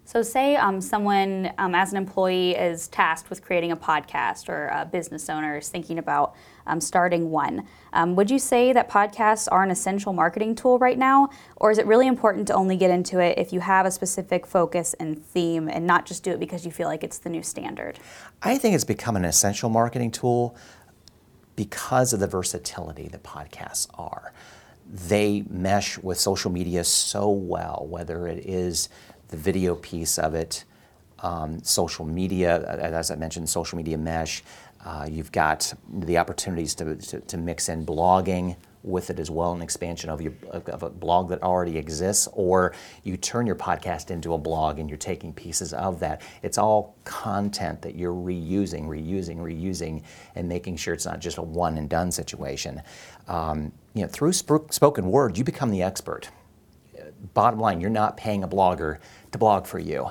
So, 0.07 0.23
say 0.23 0.55
um, 0.55 0.81
someone, 0.81 1.53
um, 1.59 1.75
as 1.75 1.91
an 1.91 1.97
employee, 1.97 2.53
is 2.53 2.87
tasked 2.87 3.29
with 3.29 3.43
creating 3.43 3.73
a 3.73 3.77
podcast, 3.77 4.49
or 4.49 4.69
a 4.69 4.85
business 4.87 5.29
owner 5.29 5.59
is 5.59 5.69
thinking 5.69 5.99
about 5.99 6.37
um, 6.69 6.81
starting 6.81 7.33
one. 7.33 7.67
Um, 7.93 8.15
would 8.15 8.31
you 8.31 8.39
say 8.39 8.73
that 8.73 8.89
podcasts 8.89 9.49
are 9.51 9.65
an 9.65 9.73
essential 9.73 10.13
marketing 10.13 10.55
tool 10.55 10.79
right 10.79 10.97
now, 10.97 11.31
or 11.57 11.73
is 11.73 11.79
it 11.79 11.87
really 11.87 12.07
important 12.07 12.47
to 12.47 12.55
only 12.55 12.77
get 12.77 12.89
into 12.89 13.19
it 13.19 13.37
if 13.37 13.53
you 13.53 13.59
have 13.59 13.85
a 13.85 13.91
specific 13.91 14.47
focus 14.47 14.95
and 15.01 15.21
theme, 15.21 15.69
and 15.69 15.85
not 15.89 16.07
just 16.07 16.23
do 16.23 16.31
it 16.31 16.39
because 16.39 16.65
you 16.65 16.71
feel 16.71 16.87
like 16.87 17.03
it's 17.03 17.19
the 17.19 17.29
new 17.29 17.43
standard? 17.43 17.99
I 18.41 18.59
think 18.59 18.77
it's 18.77 18.85
become 18.85 19.17
an 19.17 19.25
essential 19.25 19.71
marketing 19.71 20.13
tool 20.13 20.55
because 21.57 22.13
of 22.13 22.21
the 22.21 22.29
versatility 22.29 23.09
that 23.09 23.25
podcasts 23.25 23.89
are 23.95 24.33
they 24.89 25.43
mesh 25.51 25.99
with 25.99 26.19
social 26.19 26.51
media 26.51 26.85
so 26.85 27.29
well, 27.29 27.87
whether 27.89 28.29
it 28.29 28.47
is 28.47 28.89
the 29.29 29.37
video 29.37 29.75
piece 29.75 30.19
of 30.19 30.35
it, 30.35 30.65
um, 31.21 31.63
social 31.63 32.05
media, 32.05 32.61
as 32.69 33.11
I 33.11 33.17
mentioned, 33.17 33.49
social 33.49 33.77
media 33.77 33.99
mesh. 33.99 34.43
Uh, 34.85 35.07
you've 35.11 35.33
got 35.33 35.73
the 35.93 36.19
opportunities 36.19 36.75
to, 36.77 36.95
to, 36.97 37.21
to, 37.21 37.37
mix 37.37 37.69
in 37.69 37.85
blogging 37.85 38.55
with 38.87 39.11
it 39.11 39.19
as 39.19 39.31
well, 39.31 39.53
an 39.53 39.61
expansion 39.61 40.09
of, 40.09 40.23
your, 40.23 40.33
of 40.53 40.85
a 40.85 40.89
blog 40.89 41.29
that 41.29 41.43
already 41.43 41.77
exists, 41.77 42.29
or 42.35 42.73
you 43.03 43.17
turn 43.17 43.47
your 43.47 43.57
podcast 43.57 44.13
into 44.13 44.33
a 44.33 44.39
blog 44.39 44.79
and 44.79 44.89
you're 44.89 44.97
taking 44.97 45.33
pieces 45.33 45.73
of 45.73 45.99
that. 45.99 46.23
It's 46.43 46.57
all 46.57 46.95
content 47.05 47.83
that 47.83 47.97
you're 47.97 48.15
reusing, 48.15 48.87
reusing, 48.87 49.39
reusing, 49.39 50.05
and 50.37 50.49
making 50.49 50.77
sure 50.77 50.95
it's 50.95 51.07
not 51.07 51.19
just 51.19 51.39
a 51.39 51.43
one 51.43 51.79
and 51.79 51.91
done 51.91 52.13
situation. 52.13 52.81
Um, 53.27 53.73
you 53.95 54.03
know, 54.03 54.09
through 54.09 54.33
sp- 54.39 54.71
spoken 54.71 55.11
word, 55.11 55.37
you 55.37 55.43
become 55.43 55.71
the 55.71 55.83
expert. 55.83 56.31
Bottom 57.35 57.61
line, 57.61 57.81
you're 57.81 57.91
not 57.91 58.17
paying 58.17 58.43
a 58.43 58.49
blogger 58.49 58.99
to 59.33 59.39
blog 59.39 59.67
for 59.67 59.79
you. 59.79 60.11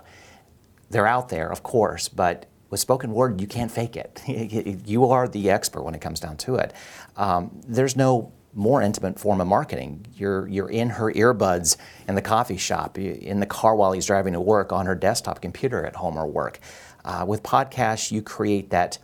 They're 0.90 1.08
out 1.08 1.30
there, 1.30 1.52
of 1.52 1.64
course, 1.64 2.10
but 2.10 2.46
with 2.70 2.80
spoken 2.80 3.12
word, 3.14 3.42
you 3.42 3.48
can't 3.48 3.72
fake 3.72 3.96
it. 3.96 4.22
you 4.86 5.06
are 5.06 5.28
the 5.28 5.50
expert 5.50 5.84
when 5.84 5.96
it 5.96 6.02
comes 6.02 6.20
down 6.20 6.38
to 6.38 6.56
it. 6.56 6.74
Um, 7.16 7.60
there's 7.68 7.96
no 7.96 8.32
more 8.54 8.82
intimate 8.82 9.20
form 9.20 9.42
of 9.42 9.48
marketing. 9.48 10.06
You're, 10.16 10.48
you're 10.48 10.70
in 10.70 10.90
her 10.92 11.12
earbuds 11.12 11.78
in 12.08 12.16
the 12.16 12.22
coffee 12.22 12.58
shop, 12.58 12.98
in 12.98 13.40
the 13.40 13.46
car 13.46 13.76
while 13.76 13.92
he's 13.92 14.06
driving 14.06 14.34
to 14.34 14.42
work, 14.42 14.72
on 14.72 14.86
her 14.86 14.96
desktop 14.96 15.42
computer 15.42 15.86
at 15.86 15.96
home 15.96 16.18
or 16.18 16.26
work. 16.26 16.60
Uh, 17.04 17.26
with 17.28 17.44
podcasts, 17.44 18.12
you 18.12 18.22
create 18.22 18.70
that 18.72 18.98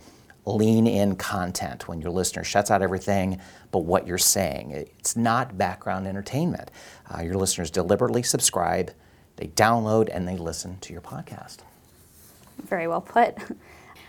lean 0.45 0.88
in 0.88 1.15
content 1.15 1.88
when 1.88 2.01
your 2.01 2.12
listener 2.12 2.43
shuts 2.43 2.71
out 2.71 2.81
everything 2.81 3.39
but 3.71 3.79
what 3.79 4.07
you're 4.07 4.17
saying. 4.17 4.71
It's 4.71 5.15
not 5.15 5.57
background 5.57 6.07
entertainment. 6.07 6.71
Uh, 7.13 7.21
your 7.21 7.36
listeners 7.36 7.69
deliberately 7.69 8.24
subscribe, 8.24 8.91
they 9.38 9.48
download, 9.48 10.10
and 10.12 10.27
they 10.27 10.38
listen 10.38 10.77
to 10.79 10.93
your 10.93 11.01
podcast. 11.01 11.60
Very 12.63 12.88
well 12.88 13.01
put. 13.01 13.38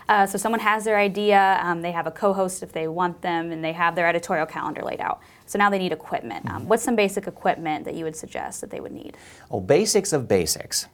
Uh, 0.09 0.25
so 0.25 0.37
someone 0.37 0.59
has 0.59 0.83
their 0.83 0.97
idea, 0.97 1.57
um, 1.61 1.81
they 1.81 1.91
have 1.91 2.07
a 2.07 2.11
co-host 2.11 2.61
if 2.61 2.73
they 2.73 2.87
want 2.87 3.21
them, 3.21 3.51
and 3.51 3.63
they 3.63 3.71
have 3.71 3.95
their 3.95 4.05
editorial 4.05 4.45
calendar 4.45 4.81
laid 4.81 4.99
out. 4.99 5.21
So 5.45 5.57
now 5.57 5.69
they 5.69 5.79
need 5.79 5.93
equipment. 5.93 6.45
Um, 6.49 6.67
what's 6.67 6.83
some 6.83 6.95
basic 6.95 7.25
equipment 7.25 7.85
that 7.85 7.95
you 7.95 8.03
would 8.03 8.15
suggest 8.15 8.61
that 8.61 8.69
they 8.69 8.81
would 8.81 8.91
need? 8.91 9.15
Oh, 9.49 9.61
basics 9.61 10.11
of 10.11 10.27
basics: 10.27 10.87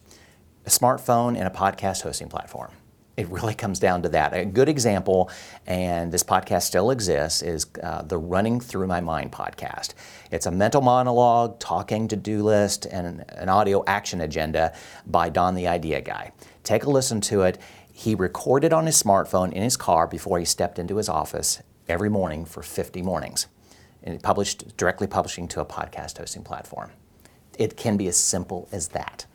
a 0.66 0.70
smartphone 0.70 1.30
and 1.30 1.48
a 1.48 1.50
podcast 1.50 2.04
hosting 2.04 2.30
platform. 2.30 2.72
It 3.20 3.28
really 3.28 3.54
comes 3.54 3.80
down 3.80 4.04
to 4.04 4.10
that. 4.10 4.34
A 4.34 4.46
good 4.46 4.70
example, 4.70 5.30
and 5.68 6.10
this 6.10 6.24
podcast 6.24 6.62
still 6.62 6.90
exists, 6.90 7.42
is 7.42 7.68
uh, 7.84 8.02
the 8.02 8.18
Running 8.18 8.62
Through 8.62 8.88
My 8.88 9.02
Mind 9.02 9.34
podcast. 9.34 9.94
It's 10.32 10.46
a 10.46 10.52
mental 10.52 10.82
monologue, 10.82 11.60
talking 11.60 12.08
to 12.08 12.16
do 12.16 12.42
list, 12.44 12.86
and 12.86 13.26
an 13.28 13.50
audio 13.50 13.84
action 13.86 14.22
agenda 14.22 14.74
by 15.06 15.28
Don 15.28 15.56
the 15.56 15.68
Idea 15.68 16.00
Guy. 16.00 16.32
Take 16.64 16.86
a 16.86 16.90
listen 16.90 17.20
to 17.20 17.42
it. 17.42 17.58
He 17.92 18.16
recorded 18.16 18.72
on 18.72 18.86
his 18.86 19.04
smartphone 19.04 19.52
in 19.52 19.64
his 19.64 19.76
car 19.76 20.08
before 20.08 20.40
he 20.40 20.46
stepped 20.46 20.80
into 20.80 20.96
his 20.96 21.10
office 21.10 21.62
every 21.90 22.10
morning 22.10 22.46
for 22.46 22.64
50 22.64 23.02
mornings. 23.02 23.48
And 24.02 24.14
he 24.14 24.20
published 24.20 24.78
directly 24.78 25.08
publishing 25.08 25.50
to 25.50 25.60
a 25.60 25.66
podcast 25.66 26.20
hosting 26.20 26.44
platform. 26.44 26.92
It 27.58 27.76
can 27.76 27.98
be 27.98 28.08
as 28.08 28.16
simple 28.16 28.70
as 28.72 28.88
that. 28.90 29.26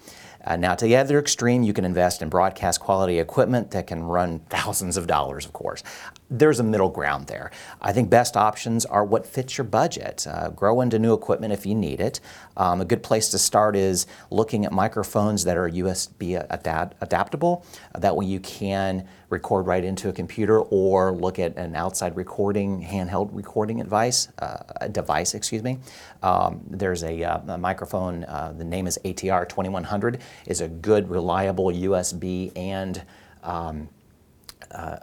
Uh, 0.46 0.56
now, 0.56 0.74
to 0.74 0.84
the 0.84 0.96
other 0.96 1.18
extreme, 1.18 1.62
you 1.62 1.72
can 1.72 1.84
invest 1.84 2.22
in 2.22 2.28
broadcast 2.28 2.80
quality 2.80 3.18
equipment 3.18 3.70
that 3.70 3.86
can 3.86 4.02
run 4.02 4.40
thousands 4.50 4.96
of 4.96 5.06
dollars, 5.06 5.46
of 5.46 5.52
course. 5.52 5.82
There's 6.30 6.58
a 6.58 6.64
middle 6.64 6.88
ground 6.88 7.26
there. 7.26 7.50
I 7.82 7.92
think 7.92 8.08
best 8.08 8.34
options 8.34 8.86
are 8.86 9.04
what 9.04 9.26
fits 9.26 9.58
your 9.58 9.66
budget. 9.66 10.26
Uh, 10.26 10.48
grow 10.48 10.80
into 10.80 10.98
new 10.98 11.12
equipment 11.12 11.52
if 11.52 11.66
you 11.66 11.74
need 11.74 12.00
it. 12.00 12.18
Um, 12.56 12.80
a 12.80 12.84
good 12.86 13.02
place 13.02 13.28
to 13.28 13.38
start 13.38 13.76
is 13.76 14.06
looking 14.30 14.64
at 14.64 14.72
microphones 14.72 15.44
that 15.44 15.58
are 15.58 15.68
USB 15.68 16.42
adapt- 16.48 16.96
adaptable. 17.02 17.66
Uh, 17.94 17.98
that 17.98 18.16
way 18.16 18.24
you 18.24 18.40
can 18.40 19.06
record 19.28 19.66
right 19.66 19.84
into 19.84 20.08
a 20.08 20.14
computer 20.14 20.60
or 20.60 21.12
look 21.12 21.38
at 21.38 21.56
an 21.58 21.76
outside 21.76 22.16
recording, 22.16 22.82
handheld 22.82 23.28
recording 23.32 23.78
device, 23.78 24.28
uh, 24.38 24.88
device, 24.88 25.34
excuse 25.34 25.62
me. 25.62 25.78
Um, 26.22 26.62
there's 26.66 27.04
a, 27.04 27.22
uh, 27.22 27.40
a 27.48 27.58
microphone, 27.58 28.24
uh, 28.24 28.54
the 28.56 28.64
name 28.64 28.86
is 28.86 28.98
ATR 29.04 29.46
2100, 29.46 30.20
is 30.46 30.62
a 30.62 30.68
good, 30.68 31.10
reliable 31.10 31.66
USB 31.66 32.50
and 32.56 33.02
um, 33.42 33.90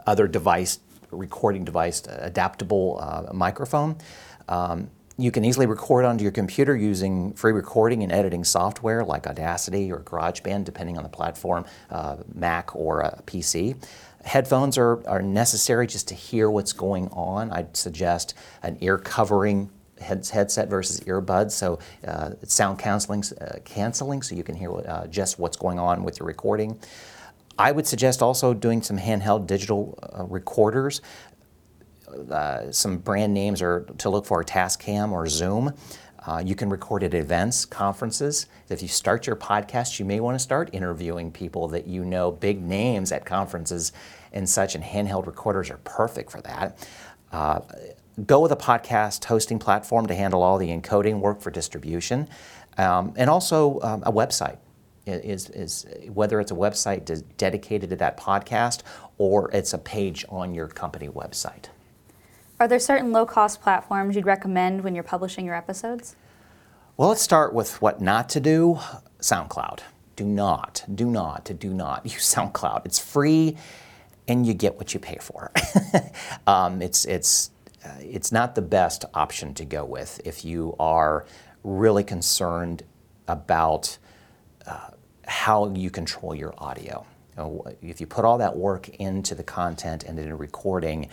other 0.06 0.26
device, 0.26 0.80
recording 1.12 1.64
device, 1.64 2.02
adaptable 2.08 2.98
uh, 3.00 3.32
microphone. 3.32 3.96
Um, 4.48 4.90
you 5.18 5.30
can 5.30 5.44
easily 5.44 5.66
record 5.66 6.04
onto 6.04 6.22
your 6.22 6.32
computer 6.32 6.74
using 6.76 7.34
free 7.34 7.52
recording 7.52 8.02
and 8.02 8.10
editing 8.10 8.44
software 8.44 9.04
like 9.04 9.26
Audacity 9.26 9.92
or 9.92 10.00
GarageBand, 10.00 10.64
depending 10.64 10.96
on 10.96 11.02
the 11.02 11.08
platform, 11.08 11.64
uh, 11.90 12.16
Mac 12.34 12.74
or 12.74 13.00
a 13.00 13.22
PC. 13.26 13.76
Headphones 14.24 14.78
are, 14.78 15.06
are 15.08 15.20
necessary 15.20 15.86
just 15.86 16.08
to 16.08 16.14
hear 16.14 16.50
what's 16.50 16.72
going 16.72 17.08
on. 17.08 17.50
I'd 17.50 17.76
suggest 17.76 18.34
an 18.62 18.78
ear 18.80 18.98
covering 18.98 19.70
headset 20.00 20.68
versus 20.68 21.00
earbuds, 21.00 21.52
so 21.52 21.78
uh, 22.06 22.30
sound 22.44 22.78
canceling, 22.78 23.22
uh, 23.40 23.58
canceling, 23.64 24.22
so 24.22 24.34
you 24.34 24.42
can 24.42 24.54
hear 24.54 24.72
uh, 24.72 25.06
just 25.06 25.38
what's 25.38 25.56
going 25.56 25.78
on 25.78 26.02
with 26.02 26.18
your 26.18 26.26
recording. 26.26 26.78
I 27.58 27.72
would 27.72 27.86
suggest 27.86 28.22
also 28.22 28.54
doing 28.54 28.82
some 28.82 28.98
handheld 28.98 29.46
digital 29.46 29.98
uh, 30.02 30.24
recorders. 30.24 31.00
Uh, 32.30 32.70
some 32.70 32.98
brand 32.98 33.32
names 33.32 33.62
are 33.62 33.86
to 33.98 34.10
look 34.10 34.26
for 34.26 34.42
Tascam 34.44 35.12
or 35.12 35.26
Zoom. 35.28 35.74
Uh, 36.24 36.42
you 36.44 36.54
can 36.54 36.70
record 36.70 37.02
at 37.02 37.14
events, 37.14 37.64
conferences. 37.64 38.46
If 38.68 38.80
you 38.80 38.88
start 38.88 39.26
your 39.26 39.34
podcast, 39.34 39.98
you 39.98 40.04
may 40.04 40.20
want 40.20 40.36
to 40.36 40.38
start 40.38 40.70
interviewing 40.72 41.32
people 41.32 41.68
that 41.68 41.86
you 41.86 42.04
know, 42.04 42.30
big 42.30 42.62
names 42.62 43.10
at 43.10 43.24
conferences 43.24 43.92
and 44.32 44.48
such, 44.48 44.74
and 44.74 44.84
handheld 44.84 45.26
recorders 45.26 45.68
are 45.68 45.78
perfect 45.78 46.30
for 46.30 46.40
that. 46.42 46.78
Uh, 47.32 47.60
go 48.24 48.40
with 48.40 48.52
a 48.52 48.56
podcast 48.56 49.24
hosting 49.24 49.58
platform 49.58 50.06
to 50.06 50.14
handle 50.14 50.42
all 50.42 50.58
the 50.58 50.68
encoding 50.68 51.18
work 51.18 51.40
for 51.40 51.50
distribution, 51.50 52.28
um, 52.78 53.12
and 53.16 53.28
also 53.28 53.80
um, 53.80 54.02
a 54.04 54.12
website. 54.12 54.58
Is, 55.04 55.50
is 55.50 55.84
whether 56.08 56.38
it's 56.38 56.52
a 56.52 56.54
website 56.54 57.24
dedicated 57.36 57.90
to 57.90 57.96
that 57.96 58.16
podcast 58.16 58.82
or 59.18 59.50
it's 59.52 59.72
a 59.72 59.78
page 59.78 60.24
on 60.28 60.54
your 60.54 60.68
company 60.68 61.08
website. 61.08 61.66
Are 62.60 62.68
there 62.68 62.78
certain 62.78 63.10
low 63.10 63.26
cost 63.26 63.60
platforms 63.60 64.14
you'd 64.14 64.26
recommend 64.26 64.84
when 64.84 64.94
you're 64.94 65.02
publishing 65.02 65.44
your 65.44 65.56
episodes? 65.56 66.14
Well, 66.96 67.08
let's 67.08 67.20
start 67.20 67.52
with 67.52 67.82
what 67.82 68.00
not 68.00 68.28
to 68.28 68.40
do 68.40 68.78
SoundCloud. 69.18 69.80
Do 70.14 70.24
not, 70.24 70.84
do 70.94 71.06
not, 71.06 71.50
do 71.58 71.74
not 71.74 72.04
use 72.04 72.32
SoundCloud. 72.32 72.84
It's 72.84 73.00
free 73.00 73.56
and 74.28 74.46
you 74.46 74.54
get 74.54 74.76
what 74.76 74.94
you 74.94 75.00
pay 75.00 75.18
for. 75.20 75.50
um, 76.46 76.80
it's, 76.80 77.04
it's, 77.06 77.50
uh, 77.84 77.88
it's 77.98 78.30
not 78.30 78.54
the 78.54 78.62
best 78.62 79.04
option 79.14 79.54
to 79.54 79.64
go 79.64 79.84
with 79.84 80.20
if 80.24 80.44
you 80.44 80.76
are 80.78 81.26
really 81.64 82.04
concerned 82.04 82.84
about 83.26 83.98
uh, 84.66 84.90
how 85.32 85.72
you 85.74 85.90
control 85.90 86.34
your 86.34 86.54
audio. 86.58 87.06
If 87.80 88.00
you 88.02 88.06
put 88.06 88.26
all 88.26 88.38
that 88.38 88.54
work 88.54 88.90
into 88.90 89.34
the 89.34 89.42
content 89.42 90.04
and 90.04 90.18
in 90.18 90.36
recording, 90.36 91.08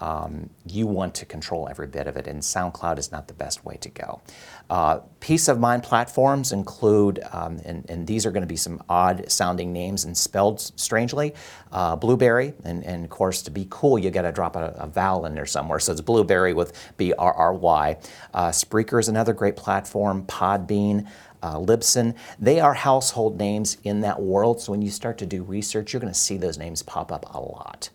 um, 0.00 0.50
you 0.66 0.86
want 0.86 1.14
to 1.16 1.26
control 1.26 1.68
every 1.68 1.86
bit 1.86 2.06
of 2.06 2.16
it, 2.16 2.26
and 2.26 2.40
SoundCloud 2.40 2.98
is 2.98 3.10
not 3.12 3.28
the 3.28 3.34
best 3.34 3.64
way 3.64 3.76
to 3.76 3.88
go. 3.88 4.20
Uh, 4.68 5.00
peace 5.20 5.48
of 5.48 5.58
mind 5.58 5.82
platforms 5.82 6.52
include, 6.52 7.20
um, 7.32 7.60
and, 7.64 7.88
and, 7.88 8.06
these 8.06 8.26
are 8.26 8.30
going 8.30 8.42
to 8.42 8.46
be 8.46 8.56
some 8.56 8.82
odd 8.88 9.30
sounding 9.30 9.72
names 9.72 10.04
and 10.04 10.16
spelled 10.16 10.60
strangely, 10.60 11.34
uh, 11.70 11.94
Blubrry, 11.94 12.54
and, 12.64 12.82
and, 12.84 13.04
of 13.04 13.10
course, 13.10 13.42
to 13.42 13.50
be 13.50 13.66
cool, 13.70 13.98
you 13.98 14.10
got 14.10 14.22
to 14.22 14.32
drop 14.32 14.56
a, 14.56 14.74
a, 14.78 14.86
vowel 14.86 15.26
in 15.26 15.34
there 15.34 15.46
somewhere, 15.46 15.78
so 15.78 15.92
it's 15.92 16.00
Blueberry 16.00 16.54
with 16.54 16.72
B 16.96 17.12
R 17.12 17.32
R 17.32 17.54
Y. 17.54 17.96
Uh, 18.32 18.48
Spreaker 18.48 18.98
is 18.98 19.08
another 19.08 19.32
great 19.32 19.56
platform, 19.56 20.24
Podbean. 20.26 21.06
Uh, 21.44 21.58
Libsyn, 21.58 22.14
they 22.40 22.58
are 22.58 22.72
household 22.72 23.36
names 23.36 23.76
in 23.84 24.00
that 24.00 24.18
world. 24.18 24.62
So 24.62 24.72
when 24.72 24.80
you 24.80 24.88
start 24.90 25.18
to 25.18 25.26
do 25.26 25.42
research, 25.42 25.92
you're 25.92 26.00
going 26.00 26.12
to 26.12 26.18
see 26.18 26.38
those 26.38 26.56
names 26.56 26.82
pop 26.82 27.12
up 27.12 27.34
a 27.34 27.38
lot. 27.38 27.90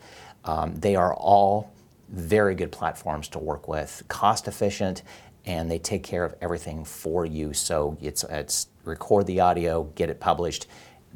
Um, 0.46 0.76
they 0.76 0.96
are 0.96 1.16
all 1.16 1.74
very 2.10 2.54
good 2.54 2.72
platforms 2.72 3.28
to 3.30 3.40
work 3.40 3.68
with, 3.68 4.04
cost 4.08 4.48
efficient, 4.48 5.02
and 5.48 5.70
they 5.70 5.80
take 5.80 6.04
care 6.04 6.24
of 6.24 6.36
everything 6.42 6.86
for 6.86 7.26
you. 7.26 7.52
So 7.54 7.98
it's, 8.00 8.24
it's 8.26 8.68
record 8.84 9.26
the 9.26 9.40
audio, 9.40 9.86
get 9.96 10.12
it 10.12 10.20
published. 10.20 10.68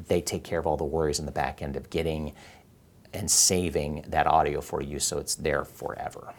They 0.08 0.20
take 0.20 0.42
care 0.42 0.58
of 0.58 0.66
all 0.66 0.76
the 0.76 0.82
worries 0.82 1.20
in 1.20 1.26
the 1.26 1.32
back 1.32 1.62
end 1.62 1.76
of 1.76 1.88
getting 1.88 2.32
and 3.12 3.30
saving 3.30 4.06
that 4.08 4.26
audio 4.26 4.60
for 4.60 4.82
you 4.82 4.98
so 4.98 5.18
it's 5.18 5.36
there 5.36 5.64
forever. 5.64 6.34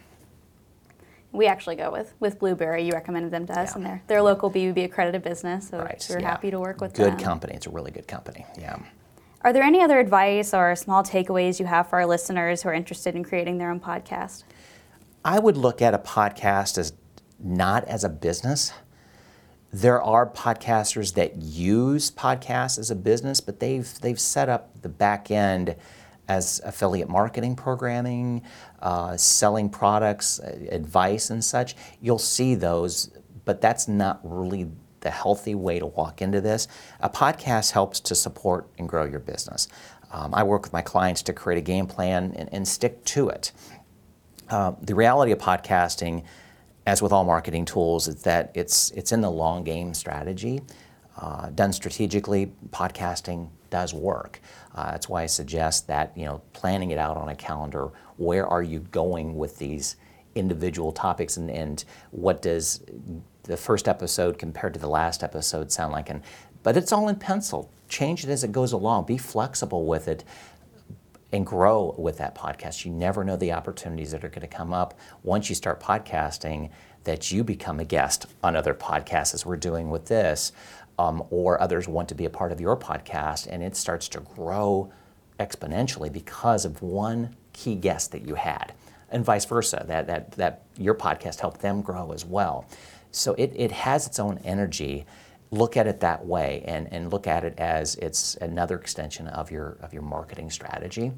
We 1.36 1.48
actually 1.48 1.76
go 1.76 1.92
with 1.92 2.14
with 2.20 2.40
Blubrry. 2.40 2.86
You 2.86 2.92
recommended 2.94 3.32
them 3.32 3.46
to 3.48 3.60
us, 3.60 3.72
yeah. 3.72 3.76
and 3.76 3.86
they're 3.86 4.04
they're 4.08 4.20
a 4.20 4.24
local 4.24 4.50
BBB 4.50 4.86
accredited 4.86 5.24
business, 5.24 5.70
so 5.70 5.80
right. 5.80 6.06
we're 6.10 6.20
yeah. 6.20 6.30
happy 6.30 6.52
to 6.52 6.60
work 6.60 6.82
with 6.82 6.94
good 6.94 7.06
them. 7.06 7.18
Good 7.18 7.24
company. 7.24 7.54
It's 7.56 7.68
a 7.68 7.72
really 7.72 7.92
good 7.92 8.08
company. 8.08 8.46
Yeah. 8.58 8.78
Are 9.42 9.54
there 9.54 9.64
any 9.64 9.82
other 9.82 10.00
advice 10.00 10.56
or 10.56 10.76
small 10.76 11.04
takeaways 11.04 11.60
you 11.60 11.68
have 11.68 11.88
for 11.88 11.98
our 11.98 12.06
listeners 12.08 12.64
who 12.64 12.70
are 12.70 12.74
interested 12.74 13.16
in 13.16 13.24
creating 13.24 13.60
their 13.60 13.70
own 13.70 13.80
podcast? 13.80 14.44
I 15.24 15.38
would 15.38 15.56
look 15.56 15.82
at 15.84 15.94
a 15.94 16.00
podcast 16.00 16.80
as 16.80 16.94
not 17.40 17.84
as 17.86 18.04
a 18.04 18.10
business. 18.10 18.72
There 19.72 20.02
are 20.02 20.26
podcasters 20.26 21.14
that 21.16 21.38
use 21.38 22.10
podcasts 22.10 22.80
as 22.80 22.90
a 22.90 22.96
business, 22.96 23.42
but 23.42 23.60
they've 23.60 24.00
they've 24.02 24.20
set 24.20 24.50
up 24.50 24.82
the 24.82 24.90
back 24.90 25.30
end 25.30 25.76
as 26.28 26.62
affiliate 26.66 27.10
marketing 27.10 27.56
programming, 27.56 28.42
uh, 28.82 29.16
selling 29.18 29.70
products, 29.70 30.40
uh, 30.40 30.58
advice, 30.70 31.30
and 31.30 31.44
such. 31.44 31.76
You'll 32.02 32.20
see 32.20 32.56
those, 32.56 33.12
but 33.46 33.62
that's 33.62 33.88
not 33.88 34.20
really 34.24 34.70
the 35.02 35.12
healthy 35.12 35.54
way 35.54 35.78
to 35.78 35.86
walk 35.86 36.22
into 36.22 36.42
this. 36.42 36.68
A 37.00 37.10
podcast 37.10 37.72
helps 37.72 38.00
to 38.02 38.16
support 38.16 38.68
and 38.80 38.90
grow 38.90 39.06
your 39.06 39.20
business. 39.20 39.68
Um, 40.12 40.34
I 40.34 40.44
work 40.44 40.64
with 40.64 40.74
my 40.74 40.82
clients 40.82 41.22
to 41.24 41.34
create 41.34 41.58
a 41.58 41.62
game 41.62 41.88
plan 41.88 42.34
and, 42.36 42.52
and 42.52 42.68
stick 42.68 43.04
to 43.06 43.30
it. 43.30 43.52
Uh, 44.50 44.74
the 44.82 44.96
reality 44.96 45.32
of 45.32 45.40
podcasting, 45.40 46.24
as 46.86 47.02
with 47.02 47.12
all 47.12 47.24
marketing 47.24 47.66
tools, 47.66 48.08
is 48.08 48.24
that 48.24 48.52
it's 48.54 48.92
it's 48.92 49.12
in 49.12 49.22
the 49.22 49.30
long 49.32 49.64
game 49.64 49.94
strategy. 49.94 50.62
Uh, 51.18 51.50
done 51.50 51.72
strategically, 51.72 52.52
podcasting 52.70 53.50
does 53.70 53.94
work. 53.94 54.40
Uh, 54.76 54.92
that's 54.92 55.08
why 55.08 55.24
I 55.24 55.26
suggest 55.26 55.88
that 55.88 56.12
you 56.16 56.26
know 56.26 56.42
planning 56.54 56.92
it 56.92 56.98
out 56.98 57.18
on 57.18 57.30
a 57.30 57.36
calendar. 57.36 57.90
Where 58.18 58.46
are 58.46 58.62
you 58.62 58.80
going 58.80 59.38
with 59.38 59.58
these 59.58 59.96
individual 60.36 60.92
topics, 60.92 61.38
and, 61.38 61.50
and 61.50 61.84
what 62.12 62.42
does 62.42 62.84
the 63.44 63.58
first 63.58 63.88
episode 63.88 64.38
compared 64.38 64.74
to 64.74 64.80
the 64.80 64.90
last 64.90 65.24
episode 65.24 65.72
sound 65.72 65.94
like? 65.94 66.10
And 66.10 66.22
but 66.62 66.76
it's 66.76 66.92
all 66.92 67.08
in 67.08 67.16
pencil. 67.16 67.72
Change 67.88 68.24
it 68.24 68.30
as 68.30 68.44
it 68.44 68.52
goes 68.52 68.74
along. 68.74 69.06
Be 69.06 69.18
flexible 69.18 69.86
with 69.86 70.08
it 70.08 70.24
and 71.32 71.46
grow 71.46 71.94
with 71.98 72.18
that 72.18 72.36
podcast. 72.36 72.86
You 72.86 72.92
never 72.92 73.24
know 73.24 73.36
the 73.36 73.54
opportunities 73.54 74.12
that 74.12 74.24
are 74.24 74.30
going 74.30 74.42
to 74.42 74.48
come 74.48 74.74
up 74.74 74.98
once 75.24 75.50
you 75.50 75.56
start 75.56 75.80
podcasting 75.80 76.70
that 77.04 77.32
you 77.32 77.44
become 77.44 77.80
a 77.80 77.86
guest 77.86 78.26
on 78.44 78.56
other 78.56 78.74
podcasts 78.74 79.34
as 79.34 79.46
we're 79.46 79.58
doing 79.58 79.90
with 79.90 80.08
this, 80.08 80.52
um, 80.98 81.24
or 81.30 81.62
others 81.62 81.88
want 81.88 82.10
to 82.10 82.16
be 82.16 82.26
a 82.26 82.30
part 82.30 82.52
of 82.52 82.62
your 82.62 82.78
podcast 82.78 83.48
and 83.48 83.62
it 83.62 83.76
starts 83.76 84.08
to 84.10 84.20
grow 84.22 84.92
exponentially 85.40 86.12
because 86.12 86.66
of 86.66 86.82
one 86.82 87.36
key 87.54 87.76
guest 87.76 88.12
that 88.12 88.26
you 88.28 88.36
had, 88.36 88.74
and 89.12 89.24
vice 89.24 89.46
versa, 89.46 89.84
that, 89.88 90.08
that, 90.08 90.32
that 90.32 90.64
your 90.78 90.96
podcast 90.96 91.40
helped 91.40 91.62
them 91.62 91.82
grow 91.82 92.12
as 92.12 92.26
well. 92.26 92.66
So 93.12 93.34
it, 93.36 93.54
it 93.56 93.72
has 93.72 94.08
its 94.08 94.20
own 94.20 94.40
energy 94.44 95.06
look 95.52 95.78
at 95.78 95.88
it 95.88 96.00
that 96.02 96.26
way 96.26 96.64
and, 96.66 96.92
and 96.92 97.12
look 97.12 97.28
at 97.28 97.44
it 97.44 97.54
as 97.58 97.96
it's 97.96 98.36
another 98.36 98.76
extension 98.76 99.28
of 99.28 99.52
your, 99.52 99.78
of 99.82 99.94
your 99.94 100.02
marketing 100.02 100.50
strategy 100.50 101.12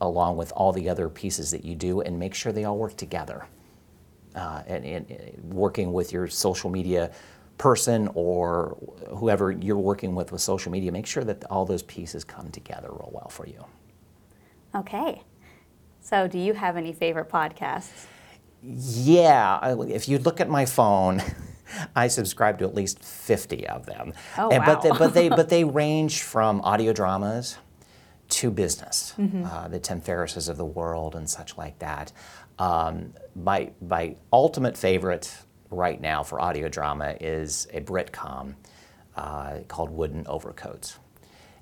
along 0.00 0.36
with 0.36 0.50
all 0.52 0.72
the 0.72 0.88
other 0.88 1.08
pieces 1.08 1.50
that 1.50 1.64
you 1.64 1.74
do 1.74 2.00
and 2.00 2.18
make 2.18 2.34
sure 2.34 2.52
they 2.52 2.64
all 2.64 2.78
work 2.78 2.96
together. 2.96 3.46
Uh, 4.34 4.62
and, 4.66 4.84
and, 4.84 5.42
working 5.52 5.92
with 5.92 6.12
your 6.12 6.28
social 6.28 6.70
media 6.70 7.10
person 7.60 8.08
or 8.14 8.78
whoever 9.18 9.52
you're 9.52 9.76
working 9.76 10.14
with 10.14 10.32
with 10.32 10.40
social 10.40 10.72
media, 10.72 10.90
make 10.90 11.06
sure 11.06 11.22
that 11.22 11.44
all 11.50 11.66
those 11.66 11.82
pieces 11.82 12.24
come 12.24 12.50
together 12.50 12.88
real 12.90 13.10
well 13.12 13.28
for 13.28 13.46
you. 13.46 13.62
Okay. 14.74 15.22
So, 16.00 16.26
do 16.26 16.38
you 16.38 16.54
have 16.54 16.78
any 16.78 16.94
favorite 16.94 17.28
podcasts? 17.28 18.06
Yeah. 18.62 19.76
If 19.88 20.08
you 20.08 20.18
look 20.18 20.40
at 20.40 20.48
my 20.48 20.64
phone, 20.64 21.22
I 21.94 22.08
subscribe 22.08 22.58
to 22.60 22.64
at 22.64 22.74
least 22.74 23.04
50 23.04 23.68
of 23.68 23.84
them. 23.84 24.14
Oh, 24.38 24.48
and, 24.48 24.66
wow. 24.66 24.74
But 24.74 24.82
they, 24.82 24.90
but, 24.90 25.14
they, 25.14 25.28
but 25.28 25.48
they 25.50 25.64
range 25.64 26.22
from 26.22 26.62
audio 26.62 26.94
dramas 26.94 27.58
to 28.30 28.50
business, 28.50 29.12
mm-hmm. 29.18 29.44
uh, 29.44 29.68
the 29.68 29.78
Tim 29.78 30.00
Ferrisses 30.00 30.48
of 30.48 30.56
the 30.56 30.64
world 30.64 31.14
and 31.14 31.28
such 31.28 31.58
like 31.58 31.78
that. 31.80 32.10
Um, 32.58 33.12
my, 33.36 33.72
my 33.86 34.16
ultimate 34.32 34.78
favorite 34.78 35.34
right 35.70 36.00
now 36.00 36.22
for 36.22 36.40
audio 36.40 36.68
drama 36.68 37.16
is 37.20 37.68
a 37.72 37.80
Britcom 37.80 38.54
uh, 39.16 39.58
called 39.68 39.90
Wooden 39.90 40.26
Overcoats. 40.26 40.98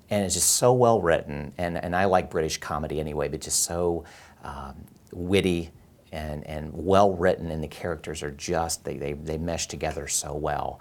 And 0.09 0.25
it's 0.25 0.33
just 0.33 0.51
so 0.55 0.73
well 0.73 1.01
written, 1.01 1.53
and, 1.57 1.77
and 1.77 1.95
I 1.95 2.05
like 2.05 2.31
British 2.31 2.57
comedy 2.57 2.99
anyway, 2.99 3.27
but 3.27 3.41
just 3.41 3.63
so 3.63 4.05
um, 4.43 4.73
witty 5.11 5.69
and, 6.11 6.45
and 6.47 6.71
well 6.73 7.13
written, 7.13 7.51
and 7.51 7.63
the 7.63 7.67
characters 7.67 8.23
are 8.23 8.31
just, 8.31 8.83
they, 8.83 8.97
they, 8.97 9.13
they 9.13 9.37
mesh 9.37 9.67
together 9.67 10.07
so 10.07 10.33
well. 10.33 10.79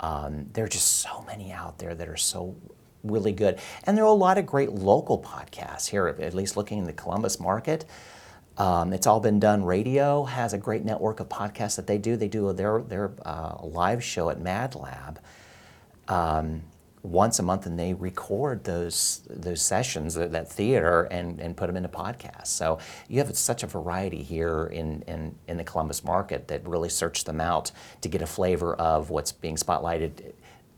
Um, 0.00 0.50
there 0.52 0.64
are 0.64 0.68
just 0.68 0.98
so 0.98 1.24
many 1.26 1.52
out 1.52 1.78
there 1.78 1.94
that 1.94 2.06
are 2.06 2.18
so 2.18 2.54
really 3.02 3.32
good. 3.32 3.58
And 3.84 3.96
there 3.96 4.04
are 4.04 4.08
a 4.08 4.12
lot 4.12 4.36
of 4.36 4.44
great 4.44 4.72
local 4.72 5.18
podcasts 5.18 5.88
here, 5.88 6.08
at 6.08 6.34
least 6.34 6.56
looking 6.56 6.78
in 6.78 6.84
the 6.84 6.92
Columbus 6.92 7.40
market. 7.40 7.86
Um, 8.58 8.92
it's 8.92 9.06
all 9.06 9.20
been 9.20 9.38
done. 9.38 9.64
Radio 9.64 10.24
has 10.24 10.52
a 10.52 10.58
great 10.58 10.84
network 10.84 11.20
of 11.20 11.28
podcasts 11.28 11.76
that 11.76 11.86
they 11.86 11.98
do. 11.98 12.16
They 12.16 12.28
do 12.28 12.52
their 12.52 12.80
their 12.82 13.12
uh, 13.24 13.56
live 13.62 14.02
show 14.02 14.30
at 14.30 14.40
Mad 14.40 14.74
Lab 14.74 15.20
um, 16.08 16.62
once 17.02 17.38
a 17.38 17.42
month, 17.42 17.66
and 17.66 17.78
they 17.78 17.92
record 17.92 18.64
those 18.64 19.22
those 19.28 19.60
sessions, 19.60 20.14
that, 20.14 20.32
that 20.32 20.50
theater, 20.50 21.02
and, 21.10 21.38
and 21.38 21.54
put 21.54 21.66
them 21.66 21.76
into 21.76 21.90
podcasts. 21.90 22.46
So 22.46 22.78
you 23.08 23.18
have 23.18 23.36
such 23.36 23.62
a 23.62 23.66
variety 23.66 24.22
here 24.22 24.66
in, 24.66 25.02
in 25.02 25.34
in 25.46 25.58
the 25.58 25.64
Columbus 25.64 26.02
market 26.02 26.48
that 26.48 26.66
really 26.66 26.88
search 26.88 27.24
them 27.24 27.40
out 27.40 27.72
to 28.00 28.08
get 28.08 28.22
a 28.22 28.26
flavor 28.26 28.74
of 28.74 29.10
what's 29.10 29.32
being 29.32 29.56
spotlighted 29.56 30.32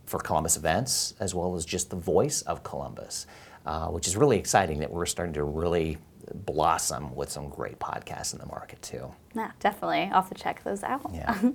for 0.04 0.18
Columbus 0.18 0.56
events, 0.56 1.14
as 1.20 1.34
well 1.34 1.54
as 1.54 1.64
just 1.64 1.90
the 1.90 1.96
voice 1.96 2.42
of 2.42 2.64
Columbus, 2.64 3.26
uh, 3.66 3.86
which 3.88 4.08
is 4.08 4.16
really 4.16 4.38
exciting 4.38 4.80
that 4.80 4.90
we're 4.90 5.06
starting 5.06 5.34
to 5.34 5.44
really 5.44 5.98
blossom 6.34 7.14
with 7.14 7.30
some 7.30 7.48
great 7.48 7.78
podcasts 7.78 8.32
in 8.32 8.38
the 8.38 8.46
market 8.46 8.80
too. 8.82 9.12
Yeah, 9.34 9.50
definitely. 9.60 10.10
I'll 10.12 10.22
have 10.22 10.28
to 10.28 10.34
check 10.34 10.62
those 10.64 10.82
out. 10.82 11.10
Yeah. 11.12 11.38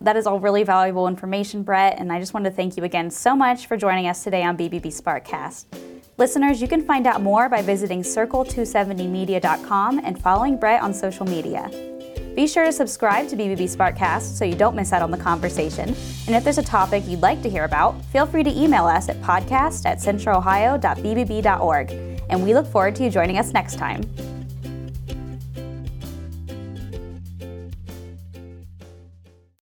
that 0.00 0.16
is 0.16 0.26
all 0.26 0.40
really 0.40 0.64
valuable 0.64 1.08
information, 1.08 1.62
Brett, 1.62 1.98
and 1.98 2.12
I 2.12 2.18
just 2.18 2.34
want 2.34 2.44
to 2.44 2.50
thank 2.50 2.76
you 2.76 2.84
again 2.84 3.10
so 3.10 3.36
much 3.36 3.66
for 3.66 3.76
joining 3.76 4.06
us 4.06 4.24
today 4.24 4.42
on 4.42 4.56
BBB 4.56 4.86
Sparkcast. 4.86 5.66
Listeners, 6.18 6.60
you 6.60 6.68
can 6.68 6.84
find 6.84 7.06
out 7.06 7.22
more 7.22 7.48
by 7.48 7.62
visiting 7.62 8.02
circle270media.com 8.02 10.00
and 10.04 10.20
following 10.20 10.58
Brett 10.58 10.82
on 10.82 10.92
social 10.92 11.26
media. 11.26 11.70
Be 12.34 12.46
sure 12.46 12.64
to 12.64 12.72
subscribe 12.72 13.28
to 13.28 13.36
BBB 13.36 13.64
Sparkcast 13.64 14.36
so 14.36 14.44
you 14.44 14.54
don't 14.54 14.74
miss 14.74 14.92
out 14.92 15.02
on 15.02 15.10
the 15.10 15.18
conversation. 15.18 15.94
And 16.26 16.34
if 16.34 16.44
there's 16.44 16.58
a 16.58 16.62
topic 16.62 17.04
you'd 17.06 17.20
like 17.20 17.42
to 17.42 17.50
hear 17.50 17.64
about, 17.64 18.02
feel 18.06 18.26
free 18.26 18.42
to 18.42 18.50
email 18.50 18.86
us 18.86 19.08
at 19.08 19.20
podcast 19.20 19.84
at 19.84 19.98
centralohio.bbb.org. 19.98 22.11
And 22.32 22.42
we 22.42 22.54
look 22.54 22.66
forward 22.66 22.96
to 22.96 23.04
you 23.04 23.10
joining 23.10 23.36
us 23.36 23.52
next 23.52 23.76
time. 23.76 24.02